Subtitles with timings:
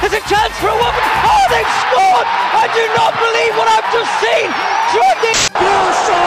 [0.00, 1.02] There's a chance for a woman.
[1.24, 2.28] Oh, they've scored!
[2.52, 4.48] I do not believe what I've just seen.
[4.92, 6.20] Jordi Grosso!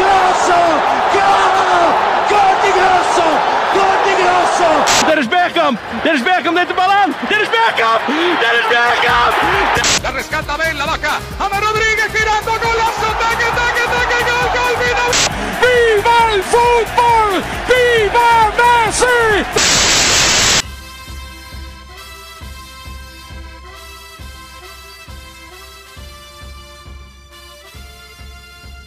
[0.00, 0.60] Grosso!
[1.12, 1.52] Gol!
[2.32, 3.26] Gol di Grosso!
[3.76, 4.68] Gol di Grosso!
[5.06, 5.76] Dennis Bergkamp!
[6.02, 7.14] Dennis Bergkamp neemt de bal aan!
[7.28, 8.00] Dennis Bergkamp!
[8.42, 9.32] Dennis Bergkamp!
[10.02, 11.14] La rescata Ben, la baja.
[11.38, 15.10] Ama Rodríguez girando, golazo, taque, taque, taque, gol, gol, final.
[15.62, 17.30] Viva el fútbol!
[17.68, 19.61] Viva Messi!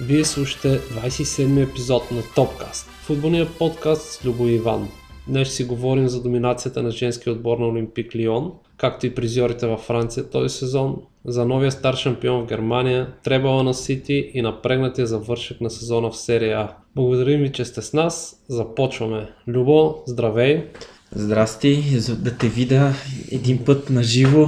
[0.07, 4.87] Вие слушате 27-ми епизод на Топкаст, футболния подкаст с Любо Иван.
[5.27, 9.67] Днес ще си говорим за доминацията на женския отбор на Олимпик Лион, както и призьорите
[9.67, 10.95] във Франция този сезон,
[11.25, 16.17] за новия стар шампион в Германия, требала на Сити и напрегнатия завършък на сезона в
[16.17, 16.73] серия А.
[16.95, 18.43] Благодарим ви, че сте с нас.
[18.49, 19.29] Започваме.
[19.47, 20.63] Любо, здравей!
[21.11, 22.93] Здрасти, за да те видя
[23.31, 24.47] един път на живо,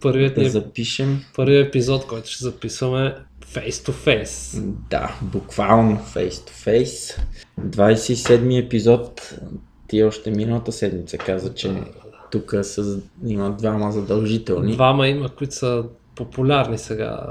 [0.00, 1.20] Първият, да ни, запишем.
[1.36, 3.14] първият епизод, който ще записваме
[3.54, 4.60] face to face.
[4.90, 6.50] Да, буквално face to
[6.84, 7.20] face.
[7.60, 9.34] 27-ми епизод.
[9.88, 11.70] Ти още миналата седмица каза, че
[12.30, 14.72] тук са, има двама задължителни.
[14.72, 17.26] Двама има, които са популярни сега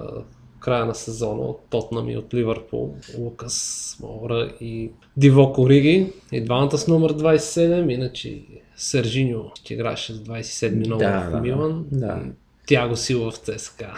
[0.59, 2.95] края на сезона от Тотнам и от Ливърпул.
[3.17, 6.13] Лукас Мора и Диво Кориги.
[6.31, 8.41] И двамата с номер 27, иначе
[8.78, 11.85] Сержиньо ще играеше с 27 номер Да, в да, Милан.
[11.91, 12.19] да.
[12.25, 12.29] И
[12.68, 13.94] Тяго Силва в ЦСКА.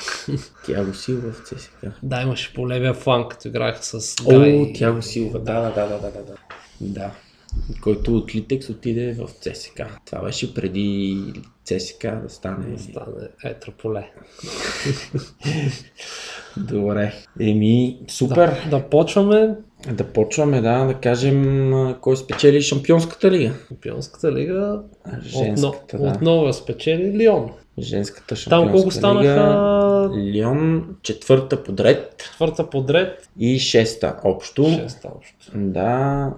[0.66, 1.92] Тяго Силва в ЦСКА.
[2.04, 4.74] да, имаше по левия фланг, като играеха с О, Гай.
[4.76, 6.36] Тяго Силва, да, да, да, да, да, да.
[6.82, 7.12] Да.
[7.82, 9.88] Който от Литекс отиде в ЦСКА.
[10.06, 11.18] Това беше преди
[11.64, 12.78] ЦСКА да стане.
[12.80, 14.12] Стане етро поле.
[16.58, 17.14] Добре.
[17.40, 18.62] Еми, супер.
[18.70, 19.56] Да, да почваме
[19.92, 23.54] Да почваме, да, да кажем кой спечели Шампионската лига.
[23.68, 24.82] Шампионската лига.
[25.22, 26.12] Женската, Отно, да.
[26.12, 27.52] Отново спечели Лион.
[27.80, 30.32] Женската Там Шампионска колко станаха лига.
[30.32, 34.64] Лион четвърта подред четвърта подред, и шеста общо.
[34.64, 35.52] шеста общо.
[35.56, 36.34] Да,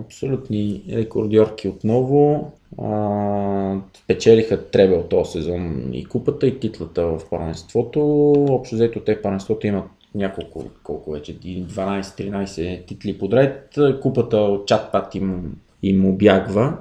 [0.00, 2.52] абсолютни рекордьорки отново.
[2.82, 8.32] А, спечелиха Требел този сезон и купата и титлата в първенството.
[8.32, 13.78] Общо взето те в първенството имат няколко, колко вече, 12-13 титли подред.
[14.02, 16.76] Купата от чат пат им, им обягва.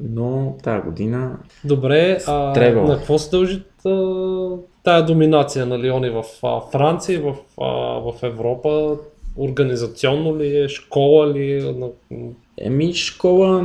[0.00, 2.84] Но тази година Добре, а Тревел.
[2.86, 3.62] на какво се дължи
[4.84, 7.66] тая доминация на Лиони в а, Франция и в, а,
[8.00, 8.96] в Европа?
[9.36, 11.74] Организационно ли е, школа ли е?
[12.58, 13.64] Еми, школа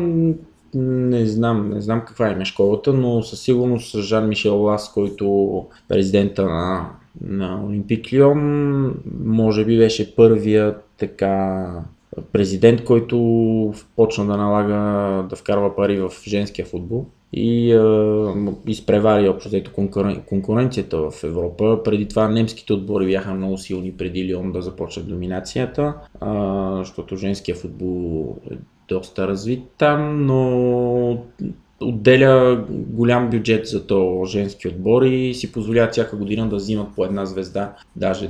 [0.76, 6.46] не знам, не знам каква е школата, но със сигурност Жан Мишел Лас, който президента
[6.46, 6.90] на,
[7.22, 11.68] на Олимпик Лион, може би беше първият така
[12.32, 14.74] президент, който почна да налага
[15.30, 21.80] да вкарва пари в женския футбол и е, изпревари общо взето конкурен, конкуренцията в Европа.
[21.84, 27.56] Преди това немските отбори бяха много силни преди Лион да започнат доминацията, а, защото женския
[27.56, 28.56] футбол е
[28.88, 31.24] доста развит там, но
[31.82, 37.06] отделя голям бюджет за то женски отбор и си позволяват всяка година да взимат по
[37.06, 38.30] една звезда, даже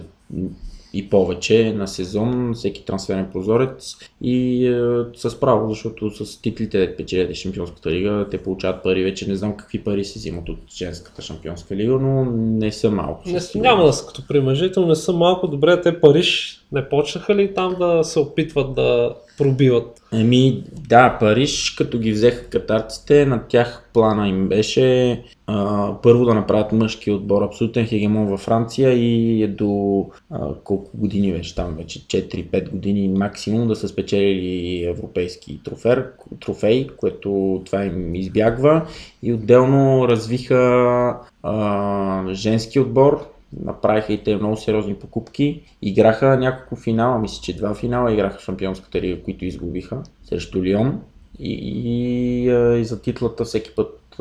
[0.95, 4.73] и повече на сезон, всеки трансферен прозорец и е,
[5.15, 9.57] с право, защото с титлите де печелят Шампионската лига, те получават пари, вече не знам
[9.57, 13.29] какви пари се взимат от женската Шампионска лига, но не са малко.
[13.29, 15.81] Не, няма да са като при мъжете, но не са малко добре.
[15.81, 20.01] Те Париж не почнаха ли там да се опитват да пробиват?
[20.13, 26.33] Еми, да, Париж, като ги взеха катарците, на тях плана им беше а, първо да
[26.33, 31.75] направят мъжки отбор, абсолютен хегемон във Франция и е до а, колко години вече там,
[31.77, 38.87] вече 4-5 години максимум да са спечелили европейски трофер, трофей, което това им избягва.
[39.23, 45.61] И отделно развиха а, женски отбор, направиха и те много сериозни покупки.
[45.81, 51.01] Играха няколко финала, мисля, че два финала играха в Шампионската лига, които изгубиха срещу Лион.
[51.39, 54.19] И, и, и за титлата всеки път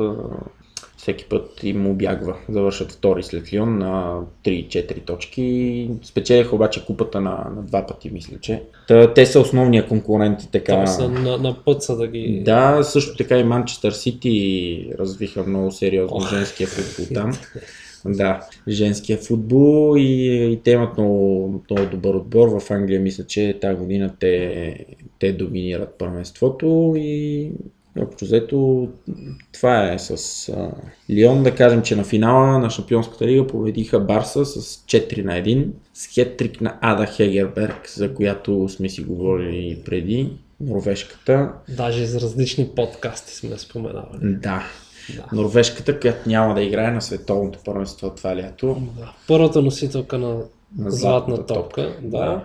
[1.05, 2.37] всеки път им обягва.
[2.49, 5.91] Завършат втори след Лион на 3-4 точки.
[6.03, 8.63] Спечелиха обаче купата на, на два пъти, мисля, че.
[8.89, 10.73] Та, те са основния конкуренти, така.
[10.73, 12.43] Там са на, на път са да ги...
[12.45, 16.31] Да, също така и Манчестър Сити развиха много сериозно Ох.
[16.31, 17.33] женския футбол там.
[18.07, 22.61] Да, женския футбол и, и те имат много, много добър отбор.
[22.61, 24.87] В Англия мисля, че тази година те,
[25.19, 27.51] те доминират първенството и
[28.01, 28.89] общо взето
[29.53, 30.71] това е с а,
[31.11, 31.43] Лион.
[31.43, 36.07] Да кажем, че на финала на Шампионската лига победиха Барса с 4 на 1 с
[36.07, 40.31] хеттрик на Ада Хегерберг, за която сме си говорили преди.
[40.61, 41.53] Норвежката.
[41.69, 44.19] Даже за различни подкасти сме споменавали.
[44.23, 44.65] Да,
[45.17, 45.25] Да.
[45.33, 48.77] Норвежката, която няма да играе на световното първенство това лято.
[48.99, 49.13] Да.
[49.29, 50.37] Първата носителка на,
[50.79, 51.55] На златна топка.
[51.55, 52.19] топка, Да.
[52.19, 52.45] да.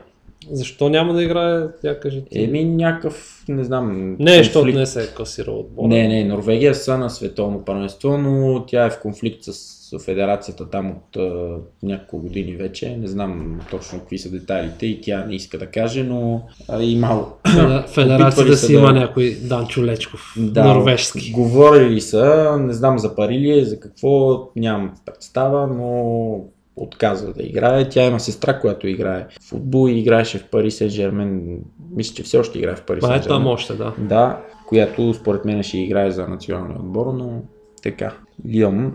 [0.52, 2.44] Защо няма да играе, тя кажи ти?
[2.44, 4.16] Еми някакъв, не знам.
[4.20, 5.88] не, защото не се е класирал отбора.
[5.88, 10.90] Не, не, Норвегия са на световно първенство, но тя е в конфликт с федерацията там
[10.90, 12.98] от а, няколко години вече.
[12.98, 17.02] Не знам точно какви са детайлите и тя не иска да каже, но а, и.
[17.02, 20.34] Феда- Федерацията си да- има някой Данчо Лечков.
[20.38, 21.32] Да, норвежски.
[21.32, 26.36] Говорили са, не знам за пари ли е, за какво, нямам представа, но
[26.80, 27.90] отказва да играе.
[27.90, 31.60] Тя има сестра, която играе в футбол и играеше в Пари Сен Жермен.
[31.96, 33.94] Мисля, че все още играе в Пари Ма Сен е там още, да.
[33.98, 37.42] Да, която според мен ще играе за националния отбор, но
[37.84, 38.14] така.
[38.48, 38.94] Лион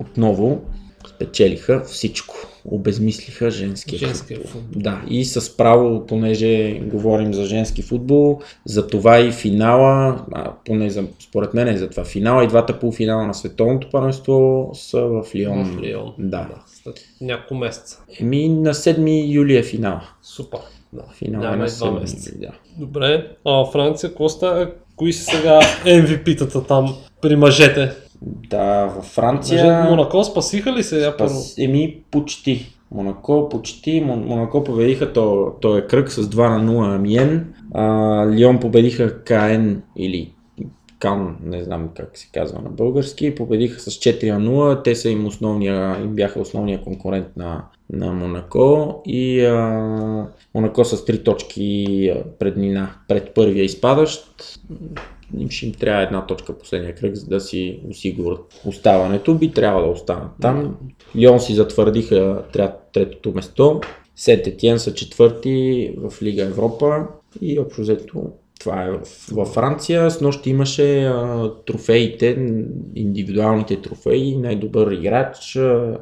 [0.00, 0.62] отново
[1.08, 2.34] спечелиха всичко.
[2.70, 4.52] Обезмислиха женския, Женския футбол.
[4.52, 4.82] футбол.
[4.82, 10.90] Да, и с право, понеже говорим за женски футбол, за това и финала, а, поне
[10.90, 15.24] за, според мен е за това финала и двата полуфинала на световното първенство са в
[15.34, 15.64] Лион.
[15.64, 16.12] В Лион.
[16.18, 16.48] Да.
[16.82, 18.02] След няколко месеца.
[18.20, 20.02] Еми на 7 юли е финала.
[20.22, 20.60] Супер.
[20.92, 21.02] Да.
[21.14, 22.32] Финала е на и два 7 месеца.
[22.38, 22.50] да.
[22.78, 23.26] Добре.
[23.44, 27.92] А Франция, Коста, кои са сега MVP-тата там при мъжете?
[28.26, 29.64] Да, във Франция...
[29.64, 31.00] Мъже, Монако спасиха ли се?
[31.00, 31.34] Я първо?
[31.34, 32.74] Пас, еми, почти.
[32.90, 34.02] Монако почти.
[34.04, 37.54] Мон- Монако победиха то, то е кръг с 2 на 0 Амиен.
[37.74, 37.84] А,
[38.30, 40.32] Лион победиха КН или
[40.98, 43.34] Кан, не знам как се казва на български.
[43.34, 44.84] Победиха с 4 на 0.
[44.84, 49.02] Те са им, основния, им бяха основния конкурент на, на Монако.
[49.06, 54.34] И а, Монако с 3 точки преднина пред първия изпадащ
[55.38, 59.34] им ще им трябва една точка последния кръг, за да си осигурят оставането.
[59.34, 60.76] Би трябвало да останат там.
[61.16, 62.42] Лион си затвърдиха
[62.92, 63.80] третото место.
[64.16, 67.06] Сент Етиен са четвърти в Лига Европа
[67.40, 68.90] и общо взето това е
[69.32, 70.10] във Франция.
[70.10, 72.56] С нощи имаше а, трофеите,
[72.94, 75.98] индивидуалните трофеи, най-добър играч, а,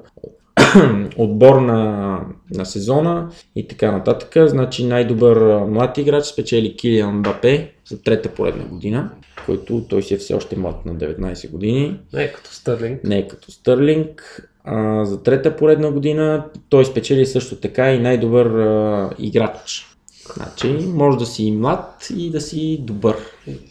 [1.16, 2.18] отбор на,
[2.54, 4.48] на сезона и така нататък.
[4.48, 9.10] Значи най-добър млад играч спечели Килиан Бапе за трета поредна година,
[9.46, 12.00] който той си е все още млад на 19 години.
[12.12, 13.04] Не, като Стърлинг.
[13.04, 14.48] Не е като Стърлинг.
[14.64, 19.86] А, за трета поредна година той спечели също така и най-добър а, играч.
[20.34, 23.16] Значи може да си и млад и да си добър.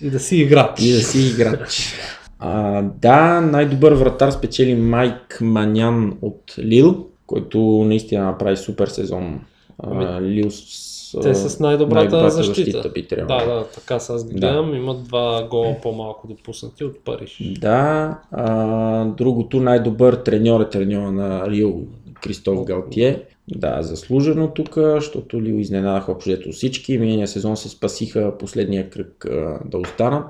[0.02, 0.82] И да си играч.
[0.82, 1.94] И да си играч.
[2.44, 9.40] А, да, най-добър вратар спечели Майк Манян от Лил, който наистина направи супер сезон.
[9.84, 12.90] А, Лил с, Те с най-добрата, защита.
[12.90, 13.40] би трябвало.
[13.40, 14.40] Да, да, така са аз ги Да.
[14.40, 14.76] гледам.
[14.76, 17.54] Имат два гола по-малко допуснати от Париж.
[17.60, 21.84] Да, а, другото най-добър треньор е треньора на Рил
[22.22, 23.24] Кристоф Галтие.
[23.56, 26.98] Да, заслужено тук, защото Лил изненадаха общо всички.
[26.98, 30.26] Миналия сезон се спасиха последния кръг а, да останат.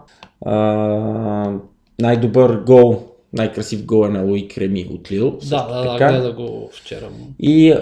[0.45, 1.53] А,
[1.99, 5.37] най-добър гол, най-красив гол е на Луи Креми от Лил.
[5.49, 6.11] Да, да, да, така.
[6.11, 7.09] гледа го вчера.
[7.39, 7.75] И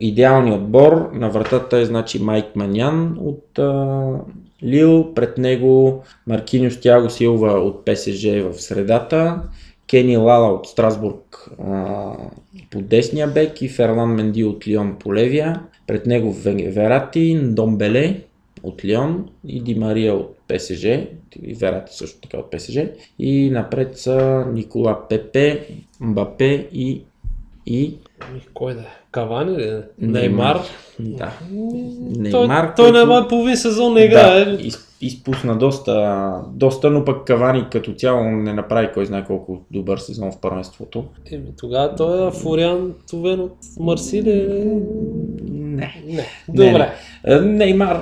[0.00, 4.10] идеалният отбор на вратата е значи Майк Манян от а,
[4.64, 9.42] Лил, пред него Маркиниус Тяго Силва от ПСЖ в средата,
[9.86, 12.12] Кени Лала от Страсбург а,
[12.70, 18.22] по десния бек и Ферлан Менди от Лион по левия, пред него Ве- Верати, Домбеле
[18.62, 20.84] от Лион и Ди Мария от ПСЖ,
[21.42, 22.78] и Верати също така от ПСЖ
[23.18, 25.66] и напред са Никола Пепе,
[26.00, 27.02] Мбапе и
[27.66, 28.84] и Ами, Кой да е?
[29.10, 29.62] Кавани ли?
[29.64, 29.82] е?
[29.98, 30.60] Неймар.
[31.00, 31.18] Неймар.
[31.18, 31.32] Да.
[32.30, 34.44] Той, Неймар, той който- няма половин сезон не играе.
[34.44, 39.60] Да, из, изпусна доста, доста, но пък Кавани като цяло не направи кой знае колко
[39.70, 41.04] добър сезон в първенството.
[41.32, 44.64] Еми, тогава той е Фуриан Тувен от Марсилия.
[45.48, 46.02] Не.
[46.06, 46.26] Не.
[46.48, 46.92] Добре.
[47.24, 48.00] Е, Неймар,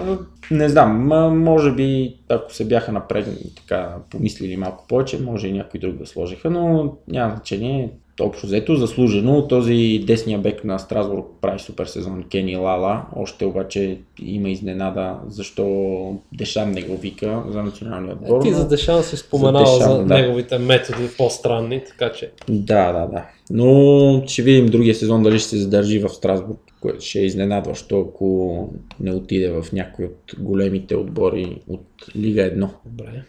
[0.51, 1.07] не знам,
[1.39, 6.07] може би ако се бяха напрегнали така, помислили малко повече, може и някой друг да
[6.07, 7.91] сложиха, но няма значение.
[8.21, 9.49] общо взето заслужено.
[9.49, 13.03] Този десния бек на Страсбург прави супер сезон Кени Лала.
[13.17, 18.41] Още обаче има изненада защо Дешам не го вика за националния отбор.
[18.41, 20.15] Е, ти за Дешан си споменава за, Дешан, да.
[20.15, 23.25] неговите методи по-странни, така че Да, да, да.
[23.51, 28.01] Но ще видим другия сезон дали ще се задържи в Страсбург, което ще е изненадващо,
[28.01, 28.69] ако
[29.01, 32.69] не отиде в някой от големите отбори от Лига 1.
[32.87, 33.23] добре.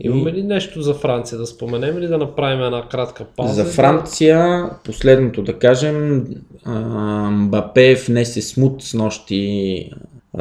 [0.00, 3.54] Имаме ли нещо за Франция да споменем или да направим една кратка пауза?
[3.54, 6.26] За Франция, последното да кажем,
[7.30, 9.90] Мбапе внесе смут с нощи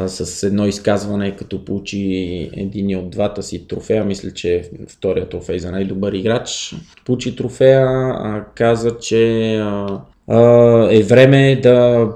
[0.07, 5.71] с едно изказване, като получи един от двата си трофея, мисля, че втория трофей за
[5.71, 6.75] най-добър играч.
[7.05, 9.53] Получи трофея, каза, че
[10.91, 12.07] е време да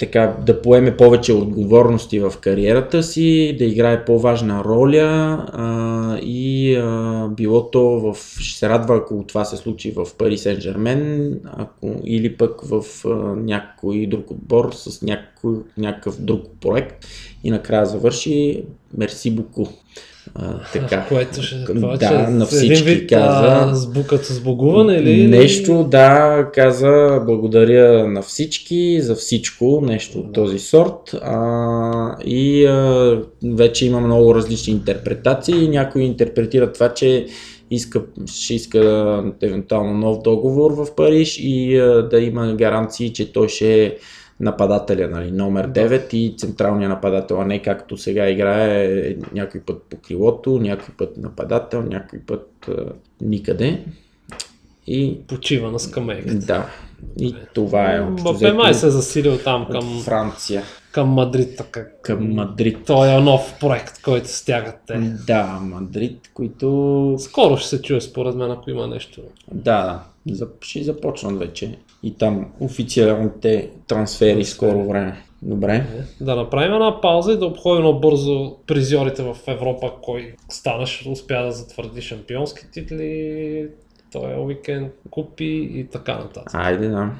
[0.00, 7.28] така, да поеме повече отговорности в кариерата си, да играе по-важна роля а, и а,
[7.28, 8.16] било то в...
[8.40, 11.34] Ще се радва, ако това се случи в Пари Сен Жермен,
[12.04, 17.06] или пък в а, някой друг отбор с някой, някакъв друг проект
[17.44, 18.64] и накрая завърши
[18.96, 19.66] Мерси Буку.
[20.34, 21.06] А, така.
[21.08, 23.46] Което ще това, да, че на всички вид, каза.
[23.46, 25.26] А, сбукът с богуване или?
[25.26, 31.14] Нещо, да, каза благодаря на всички за всичко, нещо от този сорт.
[31.22, 35.68] А, и а, вече има много различни интерпретации.
[35.68, 37.26] Някои интерпретират това, че
[37.70, 43.48] иска, ще иска евентуално нов договор в Париж и а, да има гаранции, че той
[43.48, 43.94] ще е
[44.40, 49.96] нападателя, нали, номер 9 и централния нападател, а не както сега играе някой път по
[49.96, 52.84] крилото, някой път нападател, някой път а,
[53.20, 53.84] никъде.
[54.86, 56.34] И Почива на скамейката.
[56.34, 56.66] да,
[57.18, 61.84] и това е общо Мбапе май се е засилил там към, Франция към Мадрид, така.
[62.02, 62.78] към Мадрид.
[62.86, 64.98] Той е нов проект, който стягат те.
[65.26, 67.16] Да, Мадрид, които...
[67.18, 69.20] Скоро ще се чуе според мен, ако има нещо.
[69.52, 75.22] Да, да, ще започнат вече и там официалните трансфери скоро време.
[75.42, 75.86] Добре.
[76.20, 81.52] Да направим една пауза и да обходим набързо призьорите в Европа, кой станаш, успя да
[81.52, 83.68] затвърди шампионски титли,
[84.12, 86.50] този уикенд купи и така нататък.
[86.54, 87.10] Айде, да.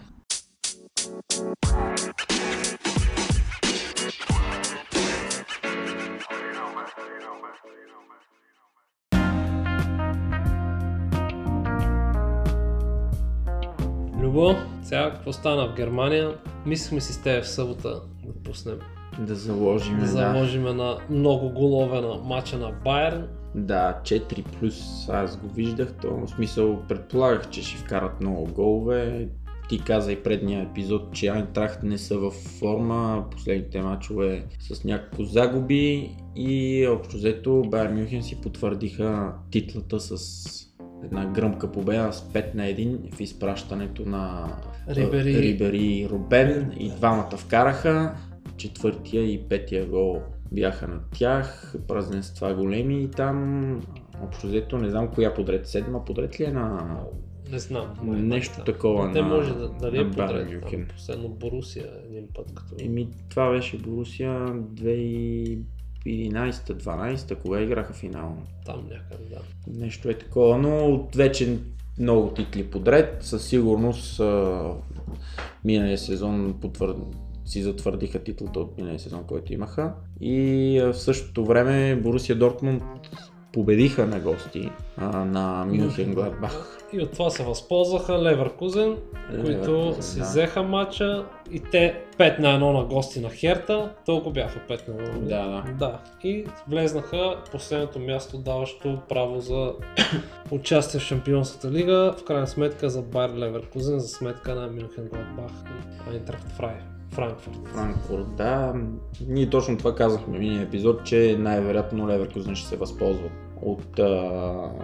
[14.22, 14.54] Любо,
[14.90, 16.34] сега какво стана в Германия?
[16.66, 18.78] Мислихме си с теб в събота да пуснем,
[19.20, 19.94] Да заложим.
[19.94, 23.28] да Да, заложим на много голове на матча на Байерн.
[23.54, 29.28] да, 4 плюс аз го виждах, то в смисъл предполагах, че ще вкарат много голове.
[29.68, 35.22] Ти каза и предния епизод, че Айнтрахт не са в форма, последните мачове с някакво
[35.24, 40.69] загуби и общо взето Байер Мюнхен си потвърдиха титлата с
[41.04, 44.52] една гръмка победа с 5 на 1 в изпращането на
[44.88, 45.42] Рибери.
[45.42, 48.14] Рибери и Рубен и двамата вкараха.
[48.56, 53.80] Четвъртия и петия гол бяха на тях, празненства големи и там
[54.22, 56.96] общо взето не знам коя подред, седма подред ли е на
[57.52, 57.86] Не знам.
[58.02, 58.64] нещо Да.
[58.64, 60.48] такова Те на, може да, дали е подред.
[60.70, 62.74] Там, Последно Борусия един път като...
[62.78, 64.46] Еми, това беше Борусия
[66.06, 68.36] 2011-12, кога играха финал.
[68.66, 69.40] Там някъде, да.
[69.80, 71.58] Нещо е такова, но от вече
[71.98, 73.16] много титли подред.
[73.20, 74.62] Със сигурност а,
[75.64, 76.96] миналия сезон потвърд...
[77.44, 79.94] си затвърдиха титлата от миналия сезон, който имаха.
[80.20, 82.82] И а, в същото време Борусия Дортмунд
[83.52, 86.79] победиха на гости а, на Мюнхен Гладбах.
[86.92, 88.96] И от това се възползваха Леверкузен,
[89.44, 90.24] които си да.
[90.24, 94.94] взеха матча и те 5 на 1 на гости на Херта, толкова бяха 5 на
[94.94, 95.18] 1.
[95.18, 95.72] Да, да.
[95.78, 96.00] Да.
[96.24, 99.72] И влезнаха последното място, даващо право за
[100.50, 105.52] участие в Шампионската лига, в крайна сметка за Байер Леверкузен, за сметка на Мюнхен Гладбах
[106.10, 106.74] и Айнтрахт Фрай.
[107.10, 107.68] Франкфурт.
[107.68, 108.74] Франкфурт, да.
[109.28, 113.32] Ние точно това казахме в миналия епизод, че най-вероятно Леверкузен ще се възползват
[113.62, 114.04] от, а,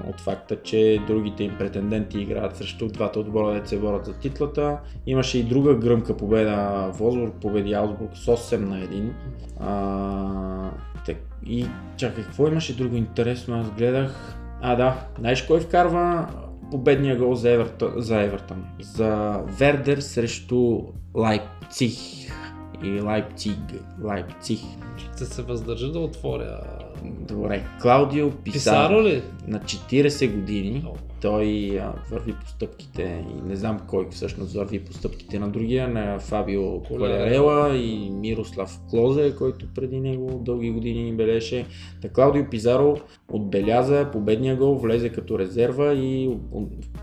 [0.09, 4.78] от факта, че другите им претенденти играят срещу двата отбора, да се борят за титлата.
[5.06, 6.90] Имаше и друга гръмка победа.
[6.95, 9.11] Волсбург победи Аусбург с 8 на 1.
[9.61, 10.71] А,
[11.06, 11.16] так,
[11.47, 11.66] и
[11.97, 13.61] чакай, какво имаше друго интересно?
[13.61, 14.38] Аз гледах.
[14.62, 16.28] А, да, знаеш кой вкарва
[16.71, 17.92] победния гол за Евертън?
[17.97, 18.64] За, Евертън?
[18.80, 20.80] за Вердер срещу
[21.14, 21.99] Лайпциг.
[22.83, 23.59] И Лайпциг.
[24.04, 24.61] Лайпциг.
[24.97, 26.61] Ще се въздържа да отворя
[27.04, 29.22] Добре, Клаудио Писаро, Писаро ли?
[29.46, 30.84] на 40 години.
[30.86, 30.96] О.
[31.20, 35.88] Той а, върви по стъпките и не знам кой всъщност върви по стъпките на другия,
[35.88, 41.66] на Фабио Колерела и Мирослав Клозе, който преди него дълги години белеше.
[42.02, 42.96] Та Клаудио Пизаро
[43.32, 46.30] отбеляза победния гол, влезе като резерва и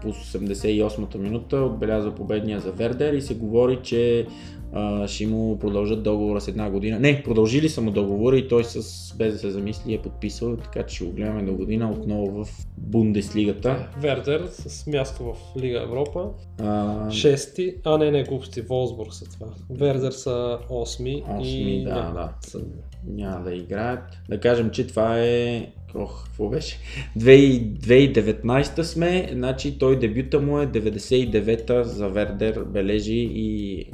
[0.01, 4.27] по 88-та минута отбеляза победния за Вердер и се говори, че
[4.73, 6.99] а, ще му продължат договора с една година.
[6.99, 10.83] Не, продължили са му договора и той с, без да се замисли е подписал, така
[10.83, 13.87] че ще го гледаме до година отново в Бундеслигата.
[14.01, 16.29] Вердер с място в Лига Европа.
[16.59, 19.47] А, Шести, а не, не, глупости, Волсбург са това.
[19.69, 22.33] Вердер са осми, Осми, и да, няма да.
[22.41, 22.61] са-
[23.07, 24.03] няма да играят.
[24.29, 25.67] Да кажем, че това е...
[25.95, 26.77] Ох, какво беше?
[27.17, 33.85] 2000 2019 сме, значи той дебюта му е 99-та за Вердер бележи и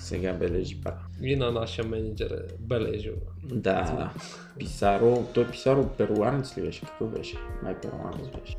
[0.00, 0.94] сега бележи пак.
[1.22, 3.14] И на нашия менеджер е бележил.
[3.44, 4.10] Да,
[4.58, 6.80] Писаро, той Писаро перуанец ли беше?
[6.80, 7.36] Какво беше?
[7.62, 8.56] Май перуанец беше.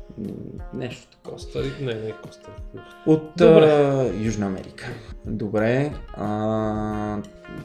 [0.74, 1.36] Нещо такова.
[1.36, 2.82] Коста не, не Коста Рик.
[3.06, 4.88] От а, Южна Америка.
[5.26, 7.22] Добре, а,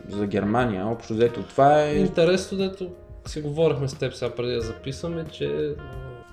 [0.09, 1.95] за Германия, общо взето това е...
[1.95, 2.91] Интересно, дето
[3.25, 5.75] си говорихме с теб сега преди да записваме, че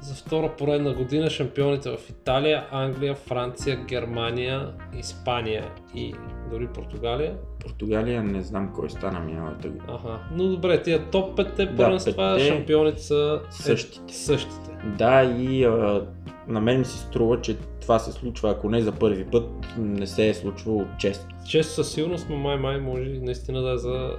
[0.04, 6.14] за втора поредна година шампионите в Италия, Англия, Франция, Германия, Испания и
[6.50, 7.37] дори Португалия.
[7.61, 9.94] Португалия не знам кой стана миналата година.
[9.94, 10.18] Аха.
[10.32, 14.14] Но добре, тия топ 5 първенства, петте шампионите са е, същите.
[14.14, 14.70] същите.
[14.99, 16.06] Да, и а,
[16.49, 20.06] на мен ми се струва, че това се случва, ако не за първи път, не
[20.06, 21.26] се е случвало често.
[21.49, 24.16] Често със сигурност, но май май може наистина да е за,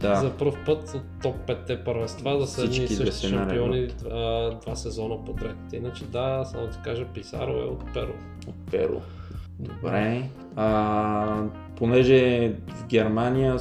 [0.00, 3.26] Да, за първ път от топ 5 първенства да са едни и Всички да същи
[3.26, 4.60] се шампиони наредят.
[4.60, 5.56] два, сезона подред.
[5.72, 8.12] Иначе да, само ти кажа, Писаро е от Перо.
[8.48, 9.00] от Перу.
[9.58, 10.22] Добре.
[10.56, 11.42] А,
[11.76, 13.56] понеже в Германия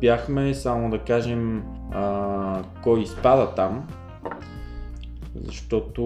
[0.00, 3.88] бяхме, само да кажем а, кой изпада там.
[5.44, 6.02] Защото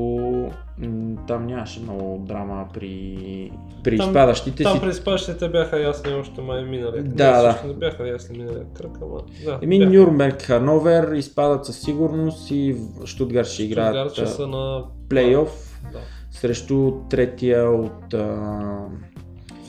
[1.27, 3.51] там нямаше много драма при,
[3.85, 4.81] при Там- изпадащите Там си.
[4.81, 7.15] през спащите бяха ясни още май миналия кръг.
[7.15, 7.69] Да, да.
[7.69, 9.59] Не бяха ясни миналия кръг, ама да.
[9.63, 9.93] Еми бяха.
[9.93, 15.81] Нюрнберг, Хановер изпадат със сигурност и в Штутгарт ще играят Штутгарт ще са на плейоф
[15.93, 15.99] Да.
[16.31, 18.79] срещу третия от, а,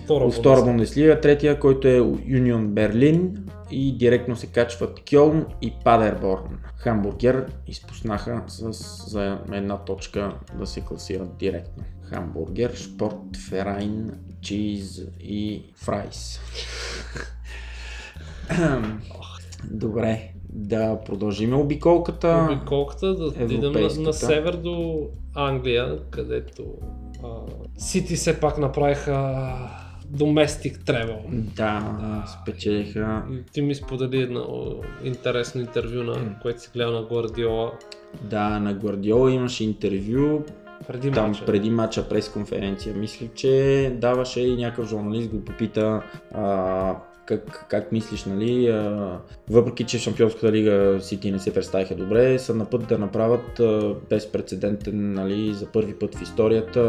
[0.04, 0.62] Втора, от втора.
[0.64, 3.38] Бундеслига, третия, който е Юнион Берлин
[3.72, 6.60] и директно се качват Кьолн и Падерборн.
[6.78, 8.72] Хамбургер изпуснаха с,
[9.10, 11.84] за една точка да се класират директно.
[12.02, 16.40] Хамбургер, Шпорт, Ферайн, Чиз и Фрайс.
[19.72, 22.48] Добре, да продължим обиколката.
[22.52, 26.66] Обиколката да отидем на, на север до Англия, където
[27.78, 29.46] Сити все пак направиха
[30.10, 31.20] доместик тревел.
[31.32, 33.24] Да, спечелиха.
[33.32, 37.72] И Ти ми сподели едно интересно интервю, на което си гледал на Гвардиола
[38.24, 40.44] Да, на Гвардиола имаше интервю
[40.88, 41.46] преди там мача.
[41.46, 42.96] преди матча пресконференция.
[42.96, 46.02] Мисля, че даваше и някакъв журналист го попита
[46.34, 48.82] а, как, как мислиш, нали,
[49.50, 53.62] въпреки че Шампионската лига Сити не се представиха добре, са на път да направят
[54.10, 56.82] безпредседентен, нали, за първи път в историята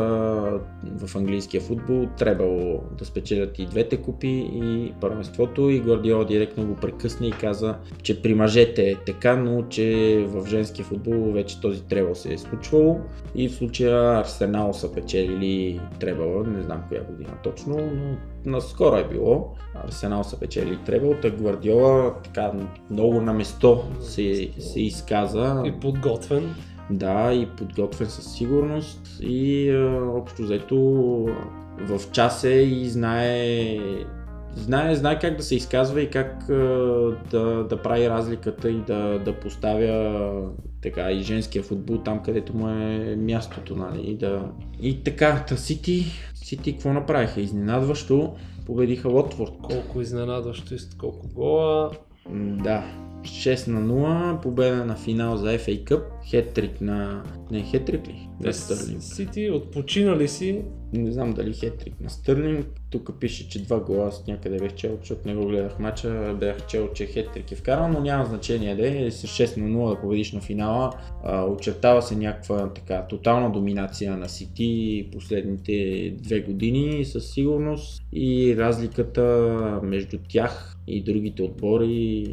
[0.98, 2.06] в английския футбол.
[2.18, 5.70] Трябвало да спечелят и двете купи и първенството.
[5.70, 10.46] И Гвардиола директно го прекъсна и каза, че при мъжете е така, но че в
[10.46, 13.00] женския футбол вече този требал се е случвало.
[13.34, 19.08] И в случая Арсенал са печелили требала, не знам коя година точно, но наскоро е
[19.08, 19.54] било.
[19.84, 22.52] Арсенал са печели требал, та Гвардиола така
[22.90, 25.62] много на место се, се изказа.
[25.66, 26.54] И подготвен.
[26.90, 30.76] Да, и подготвен със сигурност и а, общо взето
[31.80, 33.78] в час е и знае,
[34.54, 36.54] знае, знае как да се изказва и как а,
[37.30, 40.42] да, да прави разликата и да, да поставя
[40.82, 44.50] така и женския футбол там, където му е мястото, нали, и да...
[44.80, 46.04] И така, та Сити,
[46.46, 47.40] Сити какво направиха?
[47.40, 48.34] Изненадващо
[48.66, 49.52] победиха Лотфорд.
[49.62, 51.90] Колко изненадващо и с колко гола.
[52.34, 52.84] Да,
[53.22, 57.22] 6 на 0, победа на финал за FA Cup, хеттрик на...
[57.50, 58.28] Не, хеттрик ли?
[58.40, 59.02] Не, Стърлинг.
[59.02, 60.62] Сити отпочинали си.
[60.92, 62.66] Не знам дали хетрик на Стърлинг.
[62.90, 66.36] Тук пише, че два гола аз някъде бях чел, защото не го гледах мача.
[66.40, 69.10] Бях чел, че хетрик е вкарал, но няма значение да е.
[69.10, 70.92] С 6 на 0 да победиш на финала.
[71.24, 78.02] А, очертава се някаква така тотална доминация на Сити последните две години със сигурност.
[78.12, 79.22] И разликата
[79.82, 82.26] между тях и другите отбори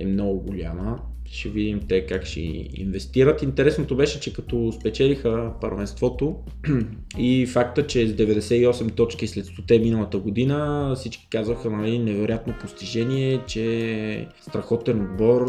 [0.00, 1.00] е много голяма.
[1.32, 2.40] Ще видим те как ще
[2.74, 3.42] инвестират.
[3.42, 6.36] Интересното беше, че като спечелиха първенството
[7.18, 13.40] и факта, че с 98 точки след 100 миналата година всички казваха, нали, невероятно постижение,
[13.46, 15.46] че страхотен отбор,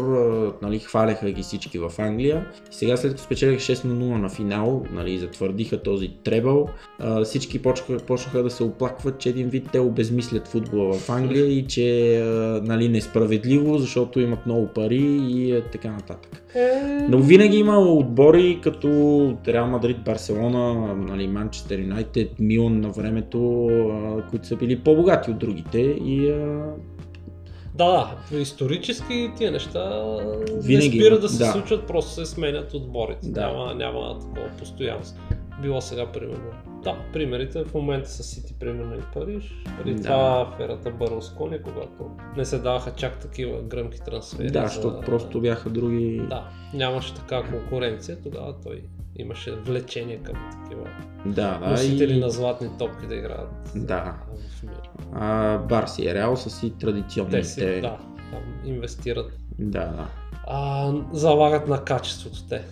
[0.62, 2.46] нали, хваляха ги всички в Англия.
[2.70, 6.68] И сега след като спечелиха 6 на 0 на финал, нали, затвърдиха този требъл,
[7.24, 11.66] всички почнаха, почнаха да се оплакват, че един вид те обезмислят футбола в Англия и
[11.66, 12.20] че
[12.62, 16.42] нали, несправедливо, защото имат много пари и така нататък.
[17.08, 18.88] Но винаги има отбори като
[19.48, 23.68] Реал Мадрид, Барселона, нали, Манчестър Юнайтед, Милан на времето,
[24.30, 26.32] които са били по-богати от другите и
[27.74, 30.04] Да, да, исторически тия неща
[30.56, 31.52] Винаги не спират има, да се да.
[31.52, 33.28] случват, просто се сменят отборите.
[33.28, 33.40] Да.
[33.40, 35.22] Няма, няма такова постоянство.
[35.62, 36.50] Било сега, примерно.
[36.84, 39.62] Да, примерите в момента са Сити, примерно и Париж.
[39.78, 40.02] Преди Да.
[40.02, 44.50] това аферата Барлскони, когато не се даваха чак такива гръмки трансфери.
[44.50, 46.22] да, за- защото просто бяха други...
[46.28, 48.82] Да, нямаше така конкуренция, тогава той
[49.16, 50.84] имаше влечение към такива
[51.26, 52.20] да, да носители и...
[52.20, 53.72] на златни топки да играят.
[53.76, 54.14] Да.
[55.12, 57.44] А, Барси и Реал са си Те традиционните.
[57.44, 57.98] си, да,
[58.32, 59.32] там инвестират.
[59.58, 60.06] да, да.
[60.46, 62.62] А, залагат на качеството те.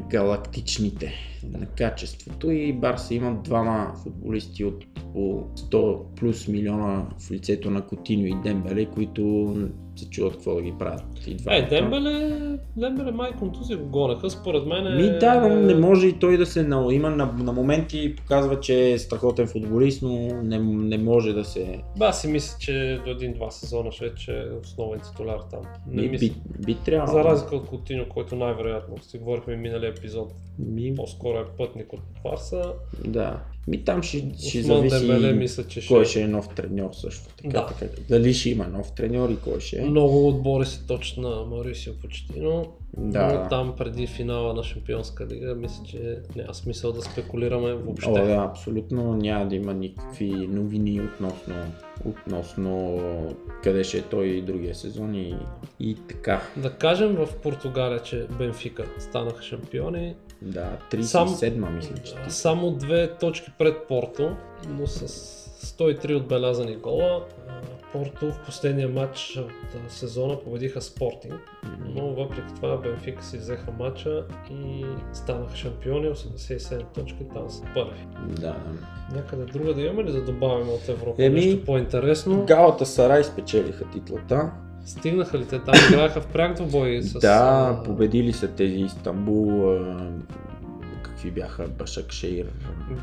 [0.00, 1.12] Галактичните
[1.58, 2.50] на качеството.
[2.50, 8.42] И Барса имат двама футболисти от по 100 плюс милиона в лицето на Котиньо и
[8.42, 9.54] Дембеле, които
[9.96, 11.02] се чуват какво да ги правят.
[11.26, 11.58] И двамата.
[11.58, 14.90] Е, Дембеле, Дембеле май контузия го гонеха, според мен е...
[14.90, 16.94] Ми да, но не може и той да се на...
[16.94, 21.80] Има на, на моменти показва, че е страхотен футболист, но не, не може да се...
[21.98, 25.60] Ба, си мисля, че до един-два сезона ще е, че е основен титуляр там.
[25.86, 26.26] Не Ми, мисля.
[26.26, 27.18] би, би трябвало.
[27.18, 32.00] За разлика от Котиньо, който най-вероятно, си говорихме миналия епизод, Ми, по-скоро е пътник от
[32.24, 32.72] Барса.
[33.04, 33.40] да.
[33.66, 35.94] Ми там ще, ще Осман зависи Дембеле мисля, че ще...
[35.94, 37.24] кой ще е нов треньор също.
[37.36, 37.66] Така, Да.
[37.66, 37.86] така.
[38.08, 39.84] Дали ще има нов треньор и кой ще е.
[39.84, 42.72] Много отбори се точат на Марисио Почетино.
[42.98, 43.38] Да.
[43.42, 48.10] Но там преди финала на Шампионска лига, мисля, че няма смисъл да спекулираме въобще.
[48.10, 51.54] О, да, абсолютно няма да има никакви новини относно,
[52.04, 53.00] относно
[53.62, 55.36] къде ще е той и другия сезон и,
[55.80, 56.40] и така.
[56.56, 60.14] Да кажем в Португалия, че Бенфика станаха шампиони.
[60.42, 62.14] Да, Сам- 37-ма мисля, че.
[62.28, 64.36] Само две точки пред Порто,
[64.68, 67.24] но с 103 отбелязани гола.
[67.92, 69.40] Порто в последния матч
[69.84, 71.40] от сезона победиха Спортинг,
[71.94, 78.06] но въпреки това Бенфика си взеха матча и станаха шампиони, 87 точки, там са първи.
[78.28, 78.56] Да.
[79.14, 82.44] Някъде друга да имаме ли да добавим от Европа Еми, нещо по-интересно?
[82.46, 84.50] Галата Сарай спечелиха титлата.
[84.84, 85.74] Стигнаха ли те там?
[85.92, 87.18] Играха в пряк двубой с...
[87.18, 89.78] Да, победили са тези Истанбул,
[91.24, 92.46] какви бяха Башакшейр.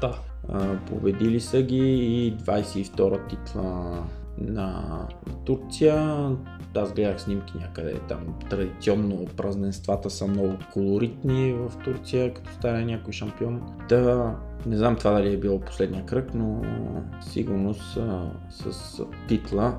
[0.01, 4.03] Да, А, победили са ги и 22-та титла
[4.37, 5.07] на
[5.45, 6.29] Турция.
[6.75, 8.19] Аз гледах снимки някъде там.
[8.49, 13.61] Традиционно празненствата са много колоритни в Турция, като стане някой шампион.
[13.89, 16.61] Да, не знам това дали е било последния кръг, но
[17.21, 18.01] сигурно с,
[18.49, 19.77] с титла.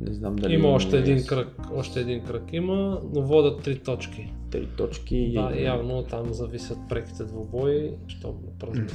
[0.00, 3.78] Не знам дали има още е един кръг, още един кръг има, но водят три
[3.78, 4.32] точки.
[4.50, 5.32] Три точки.
[5.34, 8.34] Да, явно там зависят преките двубои, щом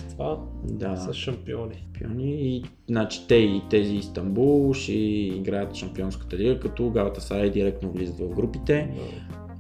[0.09, 0.97] това Да.
[0.97, 1.87] са шампиони.
[1.99, 7.91] шампиони и значи те и тези Истанбул ще играят шампионската лига, като Галата Сарай директно
[7.91, 8.89] влизат в групите.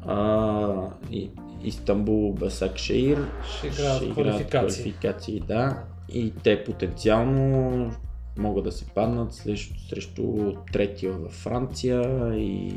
[0.05, 1.29] А, и,
[1.63, 3.27] Истанбул Басак Шеир
[3.57, 4.83] Ще играят квалификации.
[4.83, 5.83] квалификации, да.
[6.13, 7.91] И те потенциално
[8.37, 12.73] могат да се паднат срещу, срещу третия във Франция и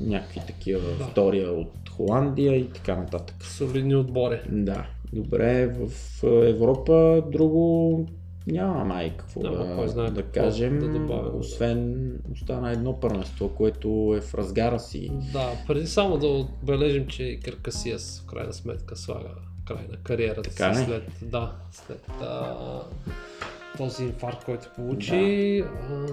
[0.00, 1.04] някакви такива Да.
[1.04, 3.36] втория от Холандия и така нататък.
[3.44, 4.40] Солидни отбори.
[4.48, 8.06] Да, добре, в Европа друго
[8.46, 11.40] няма май какво Няма да, кой знае да какво кажем, да добавим.
[11.40, 15.10] освен остана едно първенство, което е в разгара си.
[15.32, 19.28] Да, преди само да отбележим, че Каркасиас в крайна сметка слага
[19.64, 22.56] край на кариерата Така си след, да, след а,
[23.76, 25.64] този инфаркт, който получи.
[25.90, 26.06] А,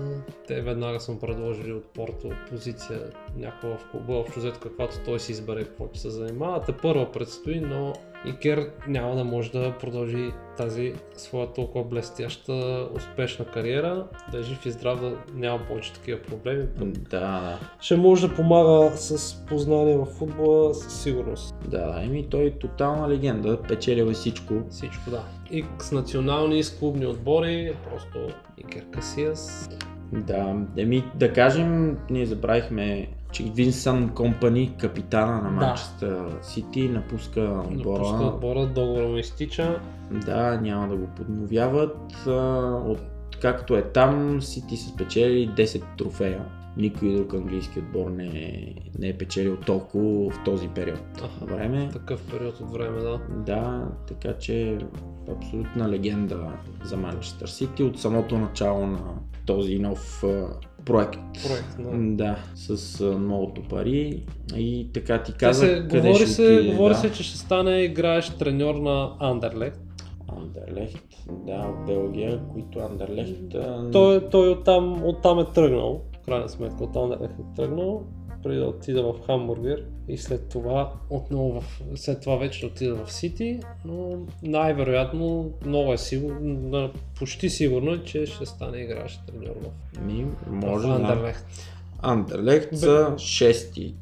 [0.48, 3.00] те веднага са му предложили от Порто позиция
[3.38, 6.62] някаква в клуба, общо взето каквато той си избере какво ще се занимава.
[6.62, 7.94] Те първа предстои, но
[8.26, 14.66] Икер няма да може да продължи тази своя толкова блестяща, успешна кариера, да е жив
[14.66, 16.66] и здрав, да няма повече такива проблеми.
[16.78, 17.60] Да, да.
[17.82, 21.56] Ще може да помага с познание в футбола със сигурност.
[21.68, 24.54] Да, еми той е тотална легенда, печелил е всичко.
[24.70, 25.24] Всичко, да.
[25.52, 29.70] И с национални, и с клубни отбори, просто Икер Касиас.
[30.14, 38.00] Да, еми да кажем, ние забравихме, че Винсън Компани, капитана на Манчестър Сити, напуска отбора.
[38.00, 39.80] Напуска отбора, договора му изтича.
[40.12, 41.98] Да, няма да го подновяват.
[42.86, 43.00] От
[43.40, 46.46] откакто е там, Сити са спечели 10 трофея.
[46.78, 51.46] Никой друг английски отбор не е, не е печелил толкова в този период Аха.
[51.46, 51.90] време.
[51.94, 53.22] Такъв период от време, да.
[53.46, 54.78] Да, така че
[55.32, 56.52] абсолютна легенда
[56.84, 59.00] за Манчестър Сити от самото начало на
[59.46, 60.24] този нов
[60.86, 61.20] проект.
[61.48, 62.26] Проект, да.
[62.26, 64.24] Да, с новото пари
[64.56, 67.00] и така ти Те казах се, къде говори ще се, отиде, говори да.
[67.00, 69.82] се, че ще стане играещ треньор на Андерлехт.
[70.28, 71.06] Андерлехт,
[71.46, 73.56] да, от Белгия, които Андерлехт...
[73.92, 78.04] Той, той оттам, оттам е тръгнал, в крайна сметка от Андерлехт е тръгнал,
[78.44, 82.96] преди да отида в Хамбургер и след това отново в, след това вече да отида
[82.96, 89.56] в Сити, но най-вероятно много е сигурно, почти сигурно е, че ще стане играещ треньор
[89.62, 90.94] в, Ми, в може да.
[90.94, 91.46] Андерлехт.
[92.00, 93.96] Андерлехт са шести.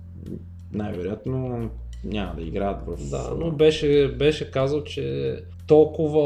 [0.74, 1.70] Най-вероятно
[2.04, 3.10] няма да играят в...
[3.10, 6.24] Да, но беше, беше казал, че толкова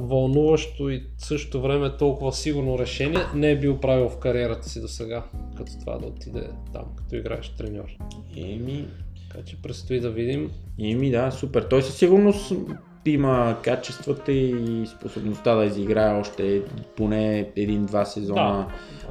[0.00, 4.80] вълнуващо и в същото време толкова сигурно решение не е бил правил в кариерата си
[4.80, 5.24] до сега,
[5.56, 7.88] като това да отиде там, като играеш треньор.
[8.36, 8.86] Еми,
[9.34, 10.50] Така че предстои да видим.
[10.80, 11.62] еми да, супер.
[11.62, 12.52] Той със сигурност
[13.10, 16.62] има качествата и способността да изиграе още
[16.96, 18.66] поне един-два сезона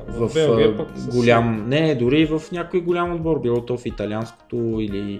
[0.07, 3.85] Да, в, Белгия пък със голям, не, дори в някой голям отбор, било то в
[3.85, 5.19] италианското или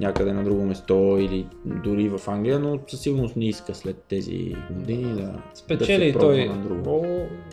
[0.00, 4.56] някъде на друго место или дори в Англия, но със сигурност не иска след тези
[4.70, 6.80] години да, Спечели да той на друго.
[6.80, 7.06] много.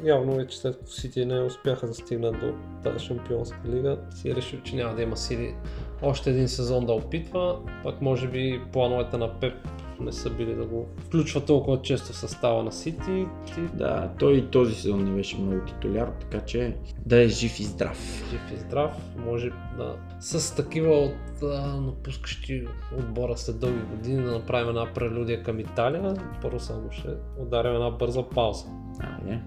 [0.03, 2.53] Явно вече след като Сити не успяха да стигнат до
[2.83, 5.53] тази шампионска лига, си е решил, че няма да има сили
[6.01, 7.59] още един сезон да опитва.
[7.83, 9.53] Пак може би плановете на Пеп
[9.99, 13.25] не са били да го включва толкова често в състава на Сити.
[13.57, 17.59] И Да, той и този сезон не беше много титуляр, така че да е жив
[17.59, 18.23] и здрав.
[18.31, 18.91] жив и здрав,
[19.25, 22.67] може да с такива от а, напускащи
[22.99, 26.13] отбора след дълги години да направим една прелюдия към Италия.
[26.41, 27.07] Първо само ще
[27.41, 28.65] ударим една бърза пауза.
[28.99, 29.41] Айде.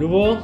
[0.00, 0.36] Любо,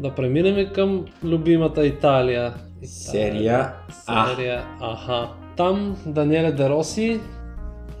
[0.00, 2.54] да преминем към любимата Италия.
[2.82, 3.72] Серия
[4.06, 4.26] А.
[4.26, 5.28] Серия Аха.
[5.56, 7.20] Там Даниеле Дероси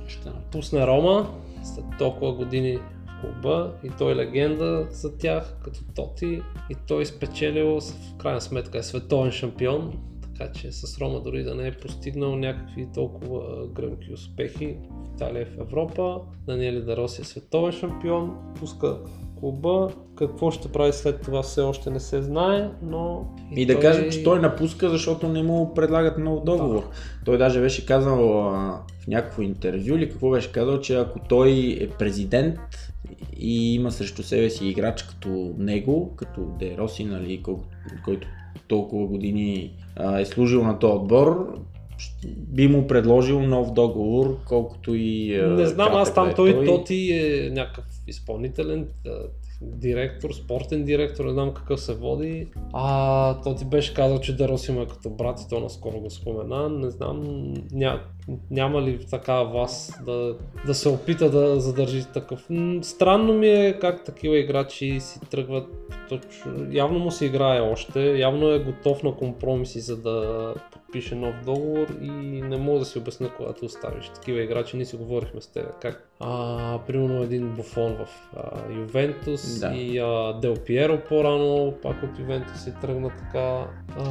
[0.06, 1.30] ще напусне Рома
[1.64, 7.06] след толкова години в клуба и той е легенда за тях, като Тоти и той
[7.06, 11.72] спечелил в крайна сметка е световен шампион, така че с Рома дори да не е
[11.72, 16.20] постигнал някакви толкова гръмки успехи в Италия в Европа.
[16.46, 18.98] Даниеле Дероси е световен шампион, пуска
[19.40, 19.88] клуба.
[20.16, 23.26] Какво ще прави след това все още не се знае, но...
[23.56, 26.88] И да кажем, че той напуска, защото не му предлагат нов договор.
[27.24, 31.78] Той даже беше казал а, в някакво интервю или какво беше казал, че ако той
[31.80, 32.58] е президент
[33.36, 37.56] и има срещу себе си играч като него, като Де Роси, нали, кой-
[38.04, 38.26] който
[38.68, 41.58] толкова години а, е служил на този отбор,
[42.26, 47.12] би му предложил нов договор, колкото и а, Не знам, аз там е той, Тоти
[47.12, 49.10] е някакъв изпълнителен а,
[49.62, 52.46] директор, спортен директор, не знам какъв се води.
[52.72, 56.68] А, Тоти беше казал, че Дероси му е като брат и то наскоро го спомена.
[56.68, 57.22] Не знам,
[57.72, 58.00] ня,
[58.50, 60.36] няма ли такава вас да,
[60.66, 62.48] да се опита да задържи такъв.
[62.82, 65.66] Странно ми е как такива играчи си тръгват.
[66.08, 70.54] Точно, явно му се играе още, явно е готов на компромиси, за да
[70.90, 72.10] подпише нов договор и
[72.42, 74.76] не мога да си обясня, когато оставиш такива играчи.
[74.76, 75.66] Ние си говорихме с теб.
[75.82, 79.72] Как, а, примерно един Буфон в а, Ювентус Да.
[79.74, 83.66] и а, Дел Пиеро по-рано, пак от Ювентус си тръгна така.
[83.98, 84.04] А,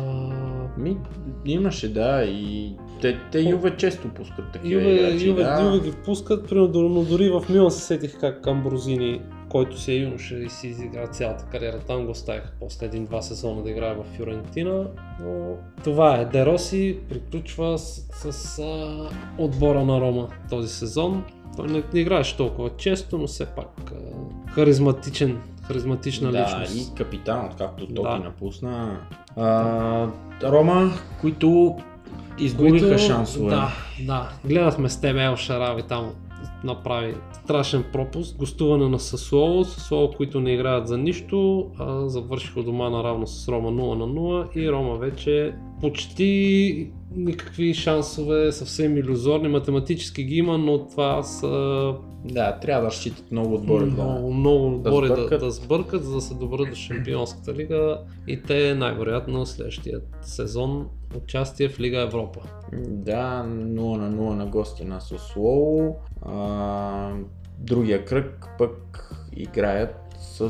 [0.78, 0.98] Ми,
[1.46, 5.62] имаше, да, и те, те Юве често пускат такива Юве, играчи, Юве, да.
[5.64, 9.96] Юве ги пускат, примерно, но дори в Милан се сетих как Амброзини, който си е
[9.96, 14.04] юноша и си изигра цялата кариера, там го оставиха после един-два сезона да играе в
[14.16, 14.88] Фиорентина,
[15.24, 16.26] но това е.
[16.26, 21.24] Дероси приключва с, с а, отбора на Рома този сезон.
[21.58, 23.96] Той не, не играеше толкова често, но все пак а,
[24.52, 26.92] харизматичен, харизматична да, личност.
[26.92, 28.18] и капитан, откакто Тоти Да.
[28.20, 29.00] напусна.
[29.36, 30.08] А,
[30.44, 31.78] Рома, които
[32.40, 33.50] изгубиха които- шансове.
[33.50, 33.72] Да,
[34.06, 34.30] да.
[34.46, 36.12] Гледахме с теб Ел Шарави там
[36.64, 38.38] направи страшен пропуск.
[38.38, 39.66] Гостуване на Сасуоло.
[39.66, 44.58] Сасуоло, които не играят за нищо, а завършиха дома наравно с Рома 0 на 0
[44.58, 51.94] и Рома вече почти никакви шансове, съвсем иллюзорни, математически ги има, но това са
[52.26, 53.86] Да, трябва да разчитат много отбори.
[53.86, 54.34] много, Да.
[54.34, 55.40] много отбори да, сбъркат.
[55.40, 57.98] да сбъркат, за да се добрат до Шампионската лига
[58.28, 62.42] и те най-вероятно следващия сезон участие в Лига Европа.
[62.72, 65.96] да, 0 на 0 на гости на Сослово.
[67.58, 70.50] Другия кръг пък играят с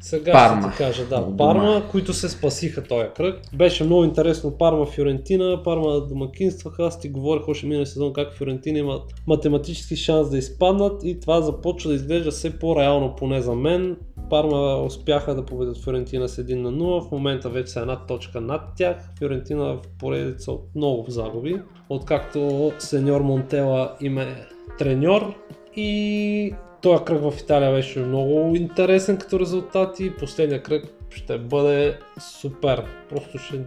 [0.00, 0.62] Сега Парма.
[0.62, 1.82] ще ти кажа, да, У Парма, дома.
[1.90, 3.40] които се спасиха този кръг.
[3.54, 8.78] Беше много интересно Парма Фиорентина, Парма домакинстваха, аз ти говорих още миналия сезон как Фиорентина
[8.78, 13.96] имат математически шанс да изпаднат и това започва да изглежда все по-реално поне за мен.
[14.30, 18.40] Парма успяха да победят Фиорентина с 1 на 0, в момента вече са една точка
[18.40, 18.96] над тях.
[19.18, 24.46] Фиорентина в поредица от много загуби, откакто сеньор Монтела им е
[24.78, 25.34] треньор
[25.76, 30.16] и този кръг в Италия беше много интересен като резултати.
[30.18, 32.84] Последния кръг ще бъде супер.
[33.08, 33.60] Просто ще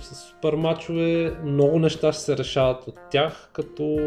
[0.00, 1.36] с супер мачове.
[1.44, 3.98] Много неща ще се решават от тях, като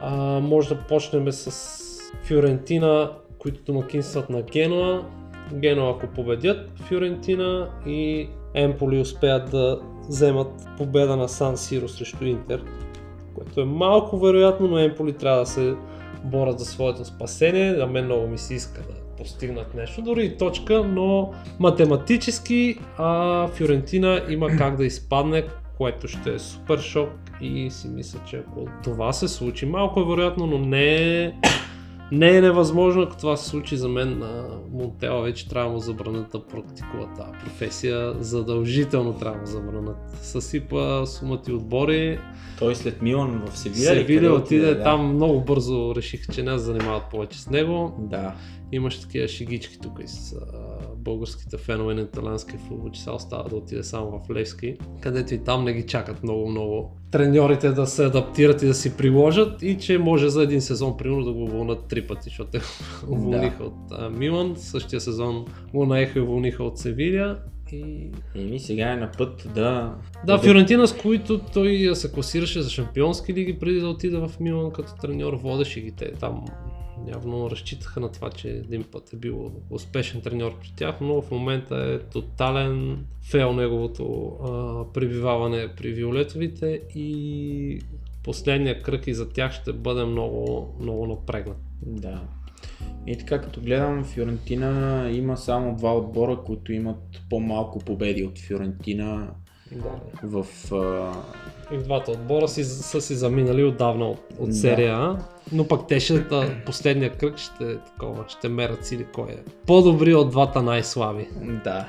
[0.00, 1.78] а, може да почнем с
[2.22, 5.02] Фиорентина, които домакинстват на Генуа.
[5.54, 12.62] Генуа ако победят Фиорентина и Емполи успеят да вземат победа на Сан Сиро срещу Интер,
[13.34, 15.74] което е малко вероятно, но Емполи трябва да се
[16.24, 17.72] борят за своето спасение.
[17.72, 23.48] На мен много ми се иска да постигнат нещо, дори и точка, но математически а,
[23.48, 25.44] Фиорентина има как да изпадне,
[25.78, 30.04] което ще е супер шок и си мисля, че ако това се случи, малко е
[30.04, 31.32] вероятно, но не е,
[32.12, 35.80] не е невъзможно, ако това се случи за мен на Монтела, вече трябва да му
[35.80, 39.96] забранят да практикува тази професия, задължително трябва да му забранят.
[40.22, 42.18] Съсипа сумати отбори,
[42.58, 43.84] той след Милан в Севиля.
[43.84, 44.82] Севиля отиде да.
[44.82, 47.96] там, много бързо реших, че не занимават повече с него.
[47.98, 48.34] Да.
[48.72, 50.36] Имаше такива шегички тук и с
[50.98, 55.44] българските фенове на италианския футбол, че сега остава да отиде само в Левски, където и
[55.44, 59.98] там не ги чакат много-много треньорите да се адаптират и да си приложат и че
[59.98, 63.74] може за един сезон примерно да го уволнат три пъти, защото те го уволниха от
[63.90, 67.38] а, Милан, същия сезон го наеха и уволниха от Севиля
[67.72, 69.94] и Еми сега е на път да...
[70.26, 74.70] да, Фиорентина, с които той се класираше за шампионски лиги преди да отиде в Милан
[74.70, 76.44] като треньор, водеше ги те там.
[77.14, 81.30] Явно разчитаха на това, че един път е бил успешен треньор при тях, но в
[81.30, 87.80] момента е тотален фейл неговото а, пребиваване при Виолетовите и
[88.24, 91.58] последния кръг и за тях ще бъде много, много напрегнат.
[91.82, 92.22] Да.
[93.06, 99.30] И така като гледам, Фиорентина има само два отбора, които имат по-малко победи от Фиорентина
[99.72, 100.00] Да.
[100.22, 100.46] в...
[100.72, 101.12] А...
[101.74, 104.54] И двата отбора си, са си заминали отдавна от, от Да.
[104.54, 105.18] серия А,
[105.52, 109.38] но пък те ще, да, последния кръг ще, е такова, ще мерят сили кой е
[109.66, 111.28] по-добри от двата най-слаби.
[111.64, 111.86] Да.